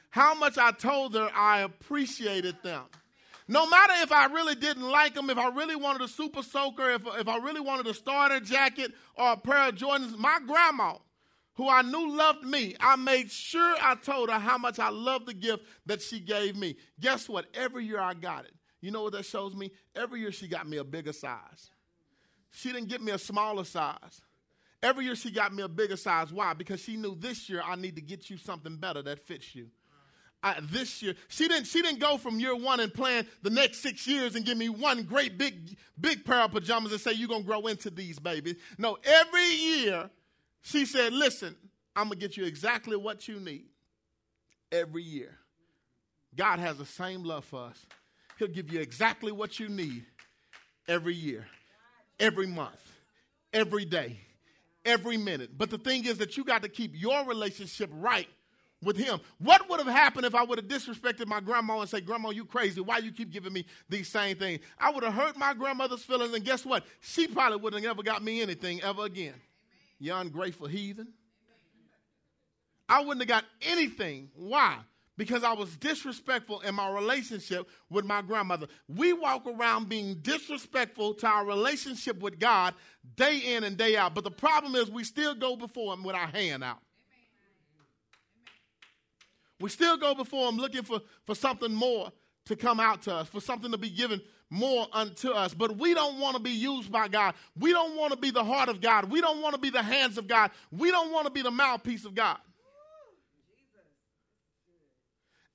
[0.10, 2.84] how much I told her I appreciated them.
[3.48, 6.92] No matter if I really didn't like them, if I really wanted a super soaker,
[6.92, 10.96] if, if I really wanted a starter jacket or a pair of Jordans, my grandma,
[11.56, 15.28] who I knew loved me, I made sure I told her how much I loved
[15.28, 16.78] the gift that she gave me.
[17.00, 17.46] Guess what?
[17.54, 18.54] Every year I got it.
[18.80, 19.72] You know what that shows me?
[19.96, 21.70] Every year she got me a bigger size.
[22.52, 24.22] She didn't get me a smaller size.
[24.84, 26.34] Every year she got me a bigger size.
[26.34, 26.54] Why?
[26.54, 29.68] Because she knew this year I need to get you something better that fits you.
[30.44, 31.14] I, this year.
[31.28, 34.44] She didn't, she didn't go from year one and plan the next six years and
[34.44, 37.68] give me one great big, big pair of pajamas and say, You're going to grow
[37.68, 38.56] into these, baby.
[38.78, 40.10] No, every year
[40.62, 41.56] she said, Listen,
[41.96, 43.66] I'm going to get you exactly what you need
[44.72, 45.38] every year.
[46.36, 47.86] God has the same love for us.
[48.40, 50.06] He'll give you exactly what you need
[50.88, 51.46] every year,
[52.20, 52.82] every month,
[53.54, 54.18] every day,
[54.86, 55.58] every minute.
[55.58, 58.28] But the thing is that you got to keep your relationship right
[58.84, 59.20] with him.
[59.38, 62.46] What would have happened if I would have disrespected my grandma and say, Grandma, you
[62.46, 62.82] crazy.
[62.82, 64.62] Why you keep giving me these same things?
[64.80, 66.84] I would have hurt my grandmother's feelings, and guess what?
[67.00, 69.36] She probably wouldn't have ever got me anything ever again.
[70.00, 71.10] You ungrateful heathen.
[72.90, 74.30] I wouldn't have got anything.
[74.36, 74.78] Why?
[75.18, 78.68] Because I was disrespectful in my relationship with my grandmother.
[78.88, 82.74] We walk around being disrespectful to our relationship with God
[83.16, 84.16] day in and day out.
[84.16, 86.80] But the problem is we still go before Him with our hand out.
[89.62, 92.12] We still go before Him looking for, for something more
[92.46, 95.54] to come out to us, for something to be given more unto us.
[95.54, 97.36] But we don't want to be used by God.
[97.58, 99.10] We don't want to be the heart of God.
[99.10, 100.52] We don't want to be the hands of God.
[100.72, 102.38] We don't want to be the mouthpiece of God.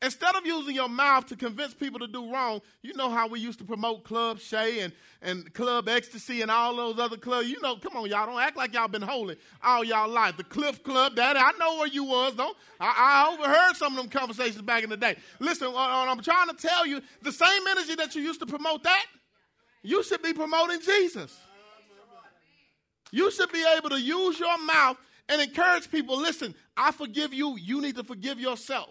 [0.06, 3.40] Instead of using your mouth to convince people to do wrong, you know how we
[3.40, 7.48] used to promote Club Shay and, and Club Ecstasy and all those other clubs.
[7.48, 10.36] You know, come on, y'all, don't act like y'all been holy all y'all life.
[10.36, 12.56] The Cliff Club, Daddy, I know where you was, don't.
[12.78, 15.16] I, I overheard some of them conversations back in the day.
[15.40, 18.46] Listen, uh, uh, I'm trying to tell you, the same energy that you used to
[18.46, 19.06] promote that,
[19.82, 21.36] you should be promoting Jesus.
[23.10, 24.98] You should be able to use your mouth
[25.28, 26.16] and encourage people.
[26.16, 27.56] Listen, I forgive you.
[27.58, 28.90] You need to forgive yourself.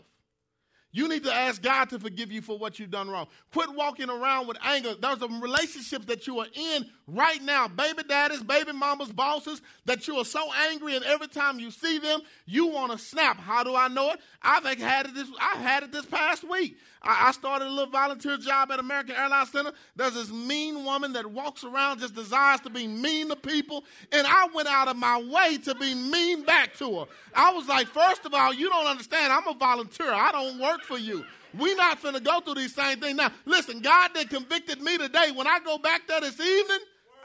[0.96, 3.28] You need to ask God to forgive you for what you've done wrong.
[3.52, 4.96] Quit walking around with anger.
[4.98, 10.08] There's some relationships that you are in right now, baby daddies, baby mamas, bosses, that
[10.08, 13.38] you are so angry, and every time you see them, you want to snap.
[13.38, 14.22] How do I know it?
[14.42, 15.28] I've had it this.
[15.38, 16.78] I had it this past week.
[17.02, 19.74] I, I started a little volunteer job at American Airlines Center.
[19.98, 23.84] There's this mean woman that walks around just desires to be mean to people,
[24.14, 27.06] and I went out of my way to be mean back to her.
[27.34, 29.34] I was like, first of all, you don't understand.
[29.34, 30.14] I'm a volunteer.
[30.14, 31.26] I don't work for you.
[31.58, 33.18] we not finna go through these same things.
[33.18, 35.32] Now, listen, God that convicted me today.
[35.32, 36.80] When I go back there this evening,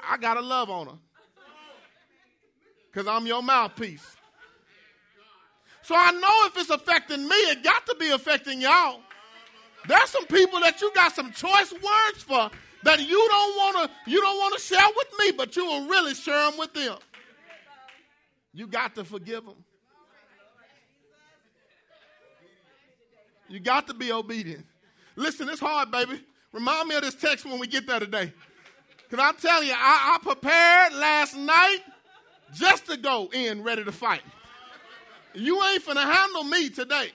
[0.09, 0.99] I got to love on her.
[2.93, 4.17] Because I'm your mouthpiece.
[5.83, 9.01] So I know if it's affecting me, it got to be affecting y'all.
[9.89, 12.51] There's some people that you got some choice words for
[12.83, 15.89] that you don't want to you don't want to share with me, but you will
[15.89, 16.97] really share them with them.
[18.53, 19.65] You got to forgive them.
[23.51, 24.65] You got to be obedient.
[25.17, 26.23] Listen, it's hard, baby.
[26.53, 28.33] Remind me of this text when we get there today.
[29.09, 31.81] Because I'm telling you, I, I prepared last night
[32.55, 34.23] just to go in ready to fight.
[35.35, 37.11] You ain't finna handle me today.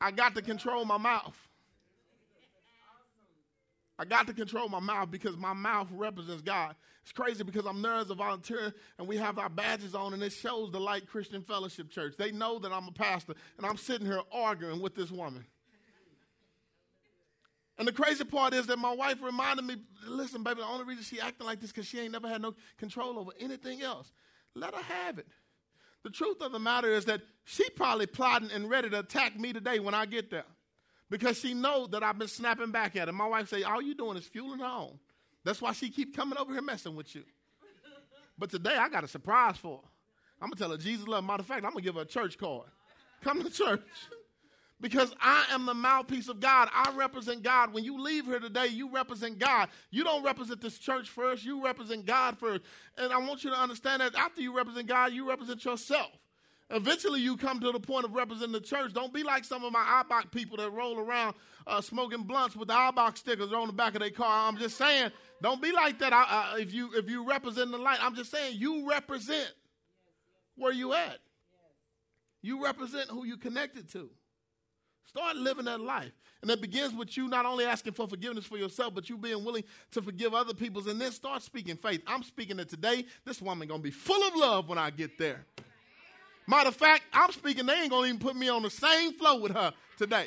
[0.00, 1.36] I got to control my mouth.
[4.02, 6.74] I got to control my mouth because my mouth represents God.
[7.04, 10.20] It's crazy because I'm there as a volunteer and we have our badges on and
[10.24, 12.14] it shows the Light Christian Fellowship Church.
[12.18, 15.44] They know that I'm a pastor and I'm sitting here arguing with this woman.
[17.78, 21.04] And the crazy part is that my wife reminded me, listen, baby, the only reason
[21.04, 24.10] she acting like this because she ain't never had no control over anything else.
[24.56, 25.28] Let her have it.
[26.02, 29.52] The truth of the matter is that she probably plotting and ready to attack me
[29.52, 30.46] today when I get there.
[31.12, 33.12] Because she know that I've been snapping back at her.
[33.12, 34.98] My wife say, all you doing is fueling her on.
[35.44, 37.22] That's why she keep coming over here messing with you.
[38.38, 39.88] But today I got a surprise for her.
[40.40, 41.22] I'm gonna tell her Jesus love.
[41.22, 42.64] Matter of fact, I'm gonna give her a church card.
[43.20, 43.82] Come to church.
[44.80, 46.70] because I am the mouthpiece of God.
[46.72, 47.74] I represent God.
[47.74, 49.68] When you leave here today, you represent God.
[49.90, 52.62] You don't represent this church first, you represent God first.
[52.96, 56.10] And I want you to understand that after you represent God, you represent yourself.
[56.72, 58.94] Eventually, you come to the point of representing the church.
[58.94, 61.34] Don't be like some of my iBox people that roll around
[61.66, 64.48] uh, smoking blunts with the iBox stickers on the back of their car.
[64.48, 65.10] I'm just saying,
[65.42, 66.14] don't be like that.
[66.14, 69.52] I, I, if you if you represent the light, I'm just saying you represent
[70.56, 71.18] where you at.
[72.40, 74.08] You represent who you connected to.
[75.04, 76.12] Start living that life.
[76.40, 79.44] And it begins with you not only asking for forgiveness for yourself, but you being
[79.44, 82.00] willing to forgive other people and then start speaking faith.
[82.06, 83.04] I'm speaking it today.
[83.26, 85.44] This woman gonna be full of love when I get there.
[86.46, 89.40] Matter of fact, I'm speaking, they ain't gonna even put me on the same flow
[89.40, 90.26] with her today.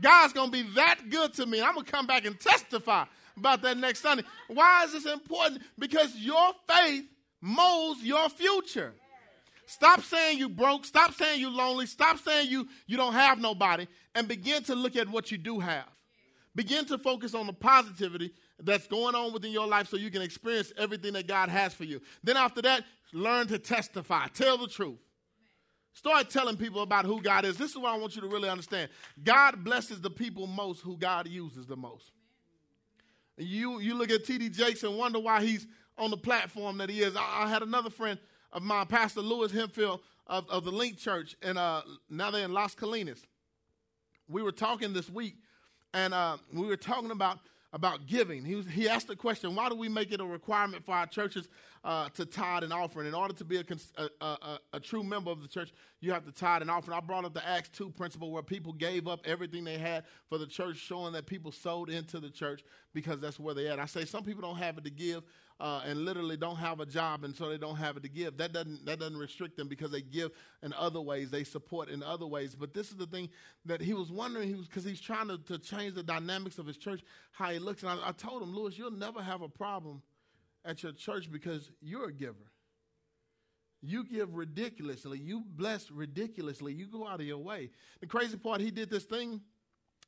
[0.00, 1.60] God's gonna be that good to me.
[1.60, 3.04] I'm gonna come back and testify
[3.36, 4.24] about that next Sunday.
[4.48, 5.62] Why is this important?
[5.78, 7.04] Because your faith
[7.40, 8.94] molds your future.
[9.66, 10.84] Stop saying you broke.
[10.84, 11.86] Stop saying you lonely.
[11.86, 15.60] Stop saying you, you don't have nobody and begin to look at what you do
[15.60, 15.84] have.
[16.54, 20.22] Begin to focus on the positivity that's going on within your life so you can
[20.22, 22.00] experience everything that God has for you.
[22.24, 24.26] Then after that, learn to testify.
[24.28, 24.98] Tell the truth.
[25.98, 27.56] Start telling people about who God is.
[27.56, 28.88] This is what I want you to really understand.
[29.24, 32.12] God blesses the people most who God uses the most.
[33.36, 34.50] You, you look at T.D.
[34.50, 35.66] Jakes and wonder why he's
[35.98, 37.16] on the platform that he is.
[37.16, 38.16] I, I had another friend
[38.52, 42.52] of mine, Pastor Lewis Hemphill of, of the Link Church, and uh, now they're in
[42.52, 43.24] Las Colinas.
[44.28, 45.34] We were talking this week,
[45.94, 47.40] and uh, we were talking about
[47.72, 48.44] about giving.
[48.44, 51.06] He, was, he asked the question, why do we make it a requirement for our
[51.06, 51.48] churches
[51.84, 53.06] uh, to tithe and offering?
[53.06, 53.64] In order to be a,
[53.96, 56.96] a, a, a, true member of the church, you have to tithe and offering.
[56.96, 60.38] I brought up the Acts 2 principle where people gave up everything they had for
[60.38, 62.64] the church, showing that people sold into the church
[62.94, 63.78] because that's where they at.
[63.78, 65.22] I say some people don't have it to give,
[65.60, 68.36] uh, and literally don't have a job, and so they don't have it to give.
[68.36, 70.30] That doesn't that doesn't restrict them because they give
[70.62, 72.54] in other ways, they support in other ways.
[72.54, 73.28] But this is the thing
[73.64, 74.48] that he was wondering.
[74.48, 77.02] He was because he's trying to, to change the dynamics of his church,
[77.32, 77.82] how he looks.
[77.82, 80.02] And I, I told him, Lewis, you'll never have a problem
[80.64, 82.36] at your church because you're a giver.
[83.80, 85.18] You give ridiculously.
[85.18, 86.72] You bless ridiculously.
[86.72, 87.70] You go out of your way.
[88.00, 89.40] The crazy part, he did this thing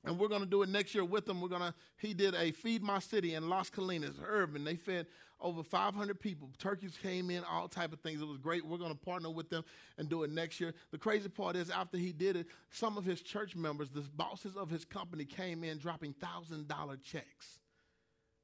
[0.05, 1.41] and we're going to do it next year with him.
[1.41, 4.65] We're going to, he did a Feed My City in Las Colinas, urban.
[4.65, 5.07] They fed
[5.41, 6.51] over 500 people.
[6.59, 8.21] Turkeys came in, all type of things.
[8.21, 8.65] It was great.
[8.65, 9.65] We're going to partner with them
[9.99, 10.75] and do it next year.
[10.91, 14.57] The crazy part is after he did it, some of his church members, the bosses
[14.57, 17.59] of his company came in dropping $1,000 checks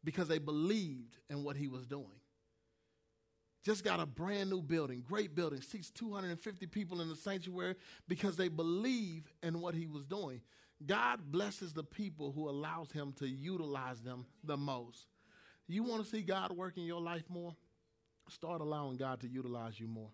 [0.04, 2.20] because they believed in what he was doing.
[3.64, 7.74] Just got a brand new building, great building, seats 250 people in the sanctuary
[8.06, 10.40] because they believe in what he was doing.
[10.86, 15.06] God blesses the people who allows him to utilize them the most.
[15.68, 17.54] You want to see God work in your life more?
[18.28, 20.10] Start allowing God to utilize you more.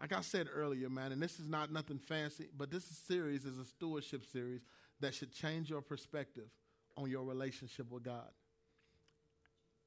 [0.00, 3.58] Like I said earlier, man, and this is not nothing fancy, but this series is
[3.58, 4.62] a stewardship series
[5.00, 6.48] that should change your perspective
[6.96, 8.28] on your relationship with God.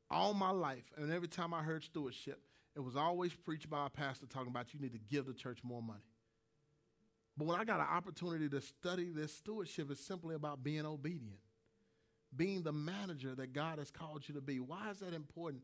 [0.09, 2.39] All my life, and every time I heard stewardship,
[2.75, 5.59] it was always preached by a pastor talking about you need to give the church
[5.63, 5.99] more money.
[7.37, 11.39] But when I got an opportunity to study this stewardship, it's simply about being obedient,
[12.35, 14.59] being the manager that God has called you to be.
[14.59, 15.63] Why is that important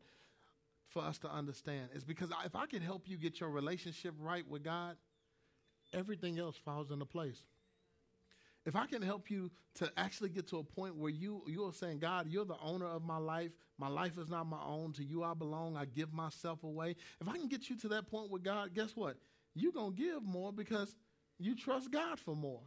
[0.88, 1.88] for us to understand?
[1.94, 4.96] It's because if I can help you get your relationship right with God,
[5.92, 7.42] everything else falls into place.
[8.64, 11.72] If I can help you to actually get to a point where you you are
[11.72, 13.50] saying, God, you're the owner of my life.
[13.78, 14.92] My life is not my own.
[14.94, 15.76] To you I belong.
[15.76, 16.94] I give myself away.
[17.20, 19.16] If I can get you to that point with God, guess what?
[19.54, 20.94] You're gonna give more because
[21.38, 22.60] you trust God for more.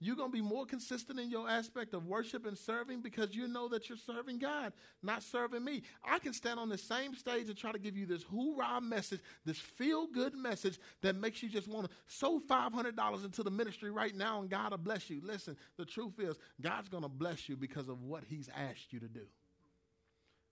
[0.00, 3.48] You're going to be more consistent in your aspect of worship and serving because you
[3.48, 4.72] know that you're serving God,
[5.02, 5.82] not serving me.
[6.04, 9.20] I can stand on the same stage and try to give you this hoorah message,
[9.44, 13.90] this feel good message that makes you just want to sow $500 into the ministry
[13.90, 15.20] right now and God will bless you.
[15.24, 19.00] Listen, the truth is, God's going to bless you because of what He's asked you
[19.00, 19.26] to do.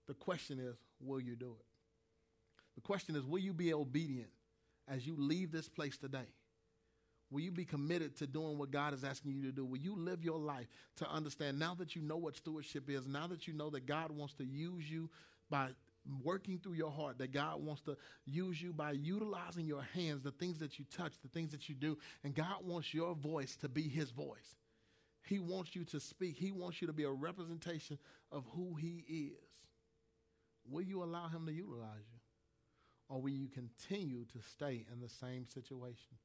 [0.07, 1.65] The question is, will you do it?
[2.75, 4.29] The question is, will you be obedient
[4.89, 6.27] as you leave this place today?
[7.29, 9.65] Will you be committed to doing what God is asking you to do?
[9.65, 10.67] Will you live your life
[10.97, 14.11] to understand now that you know what stewardship is, now that you know that God
[14.11, 15.09] wants to use you
[15.49, 15.69] by
[16.23, 20.31] working through your heart, that God wants to use you by utilizing your hands, the
[20.31, 23.67] things that you touch, the things that you do, and God wants your voice to
[23.67, 24.55] be His voice.
[25.23, 27.97] He wants you to speak, He wants you to be a representation
[28.31, 29.43] of who He is.
[30.69, 32.19] Will you allow Him to utilize you?
[33.09, 36.17] Or will you continue to stay in the same situation?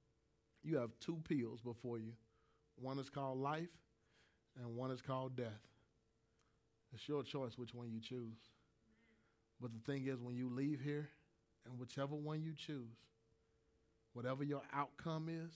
[0.62, 2.12] You have two pills before you.
[2.76, 3.68] One is called life,
[4.58, 5.60] and one is called death.
[6.92, 8.38] It's your choice which one you choose.
[9.60, 11.08] But the thing is, when you leave here,
[11.64, 12.96] and whichever one you choose,
[14.12, 15.52] whatever your outcome is,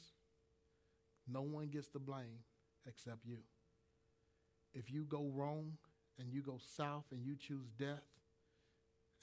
[1.29, 2.39] no one gets the blame
[2.87, 3.39] except you.
[4.73, 5.73] If you go wrong
[6.19, 8.05] and you go south and you choose death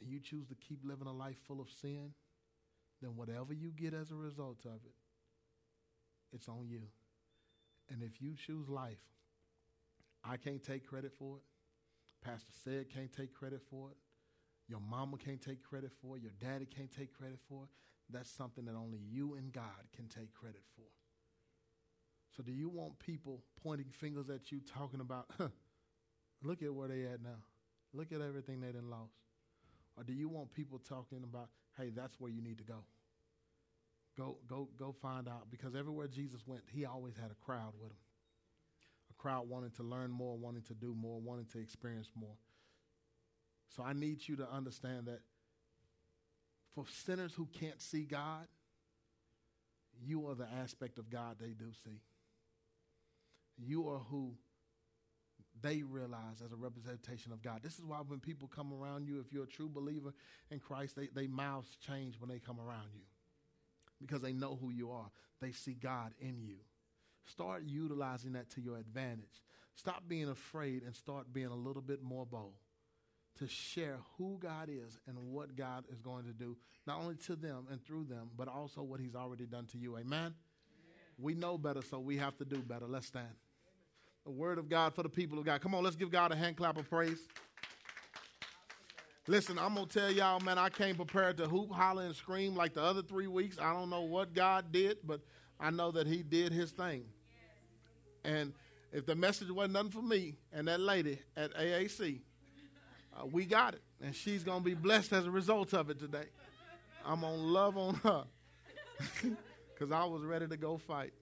[0.01, 2.11] and you choose to keep living a life full of sin,
[3.01, 5.02] then whatever you get as a result of it
[6.33, 6.81] it's on you.
[7.89, 9.01] And if you choose life,
[10.23, 11.43] I can't take credit for it.
[12.23, 13.97] Pastor said can't take credit for it.
[14.69, 16.23] Your mama can't take credit for it.
[16.23, 17.69] Your daddy can't take credit for it.
[18.09, 20.85] That's something that only you and God can take credit for.
[22.35, 25.49] So, do you want people pointing fingers at you, talking about, huh,
[26.43, 27.41] look at where they at now?
[27.93, 29.13] Look at everything they done lost.
[29.95, 32.83] Or do you want people talking about, hey, that's where you need to go?
[34.17, 37.91] Go, go, go find out because everywhere Jesus went, he always had a crowd with
[37.91, 37.97] him.
[39.09, 42.35] A crowd wanting to learn more, wanting to do more, wanting to experience more.
[43.75, 45.21] So I need you to understand that
[46.75, 48.47] for sinners who can't see God,
[50.05, 52.01] you are the aspect of God they do see.
[53.57, 54.33] You are who
[55.61, 57.61] they realize as a representation of God.
[57.63, 60.13] This is why when people come around you, if you're a true believer
[60.51, 63.01] in Christ, they, they mouths change when they come around you
[64.05, 65.09] because they know who you are.
[65.41, 66.57] They see God in you.
[67.25, 69.43] Start utilizing that to your advantage.
[69.75, 72.53] Stop being afraid and start being a little bit more bold
[73.39, 77.35] to share who God is and what God is going to do, not only to
[77.35, 79.97] them and through them, but also what He's already done to you.
[79.97, 80.05] Amen?
[80.19, 80.33] Amen.
[81.17, 82.85] We know better, so we have to do better.
[82.87, 83.33] Let's stand.
[84.25, 85.61] The word of God for the people of God.
[85.61, 87.27] Come on, let's give God a hand clap of praise.
[89.25, 92.73] Listen, I'm gonna tell y'all, man, I came prepared to hoop, holler, and scream like
[92.73, 93.57] the other three weeks.
[93.57, 95.21] I don't know what God did, but
[95.59, 97.05] I know that He did His thing.
[98.25, 98.53] And
[98.91, 102.19] if the message wasn't nothing for me and that lady at AAC,
[103.15, 106.27] uh, we got it, and she's gonna be blessed as a result of it today.
[107.05, 108.25] I'm gonna love on her
[109.73, 111.13] because I was ready to go fight.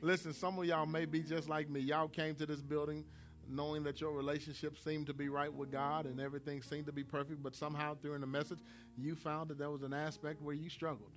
[0.00, 1.80] Listen, some of y'all may be just like me.
[1.80, 3.04] Y'all came to this building
[3.48, 7.04] knowing that your relationship seemed to be right with God and everything seemed to be
[7.04, 8.60] perfect, but somehow during the message,
[8.96, 11.10] you found that there was an aspect where you struggled.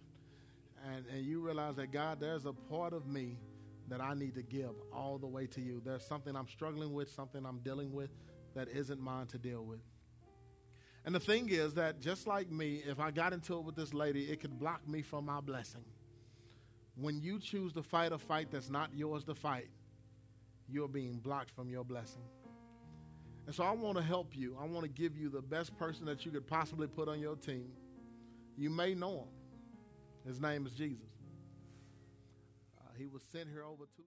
[0.85, 3.37] And, and you realized that, God, there's a part of me
[3.87, 5.81] that I need to give all the way to you.
[5.83, 8.09] There's something I'm struggling with, something I'm dealing with
[8.55, 9.79] that isn't mine to deal with.
[11.05, 13.93] And the thing is that just like me, if I got into it with this
[13.93, 15.83] lady, it could block me from my blessing.
[16.95, 19.67] When you choose to fight a fight that's not yours to fight,
[20.69, 22.23] you're being blocked from your blessing.
[23.45, 24.57] And so I want to help you.
[24.59, 27.35] I want to give you the best person that you could possibly put on your
[27.35, 27.71] team.
[28.57, 29.27] You may know him.
[30.25, 31.05] His name is Jesus.
[32.79, 34.03] Uh, he was sent here over to.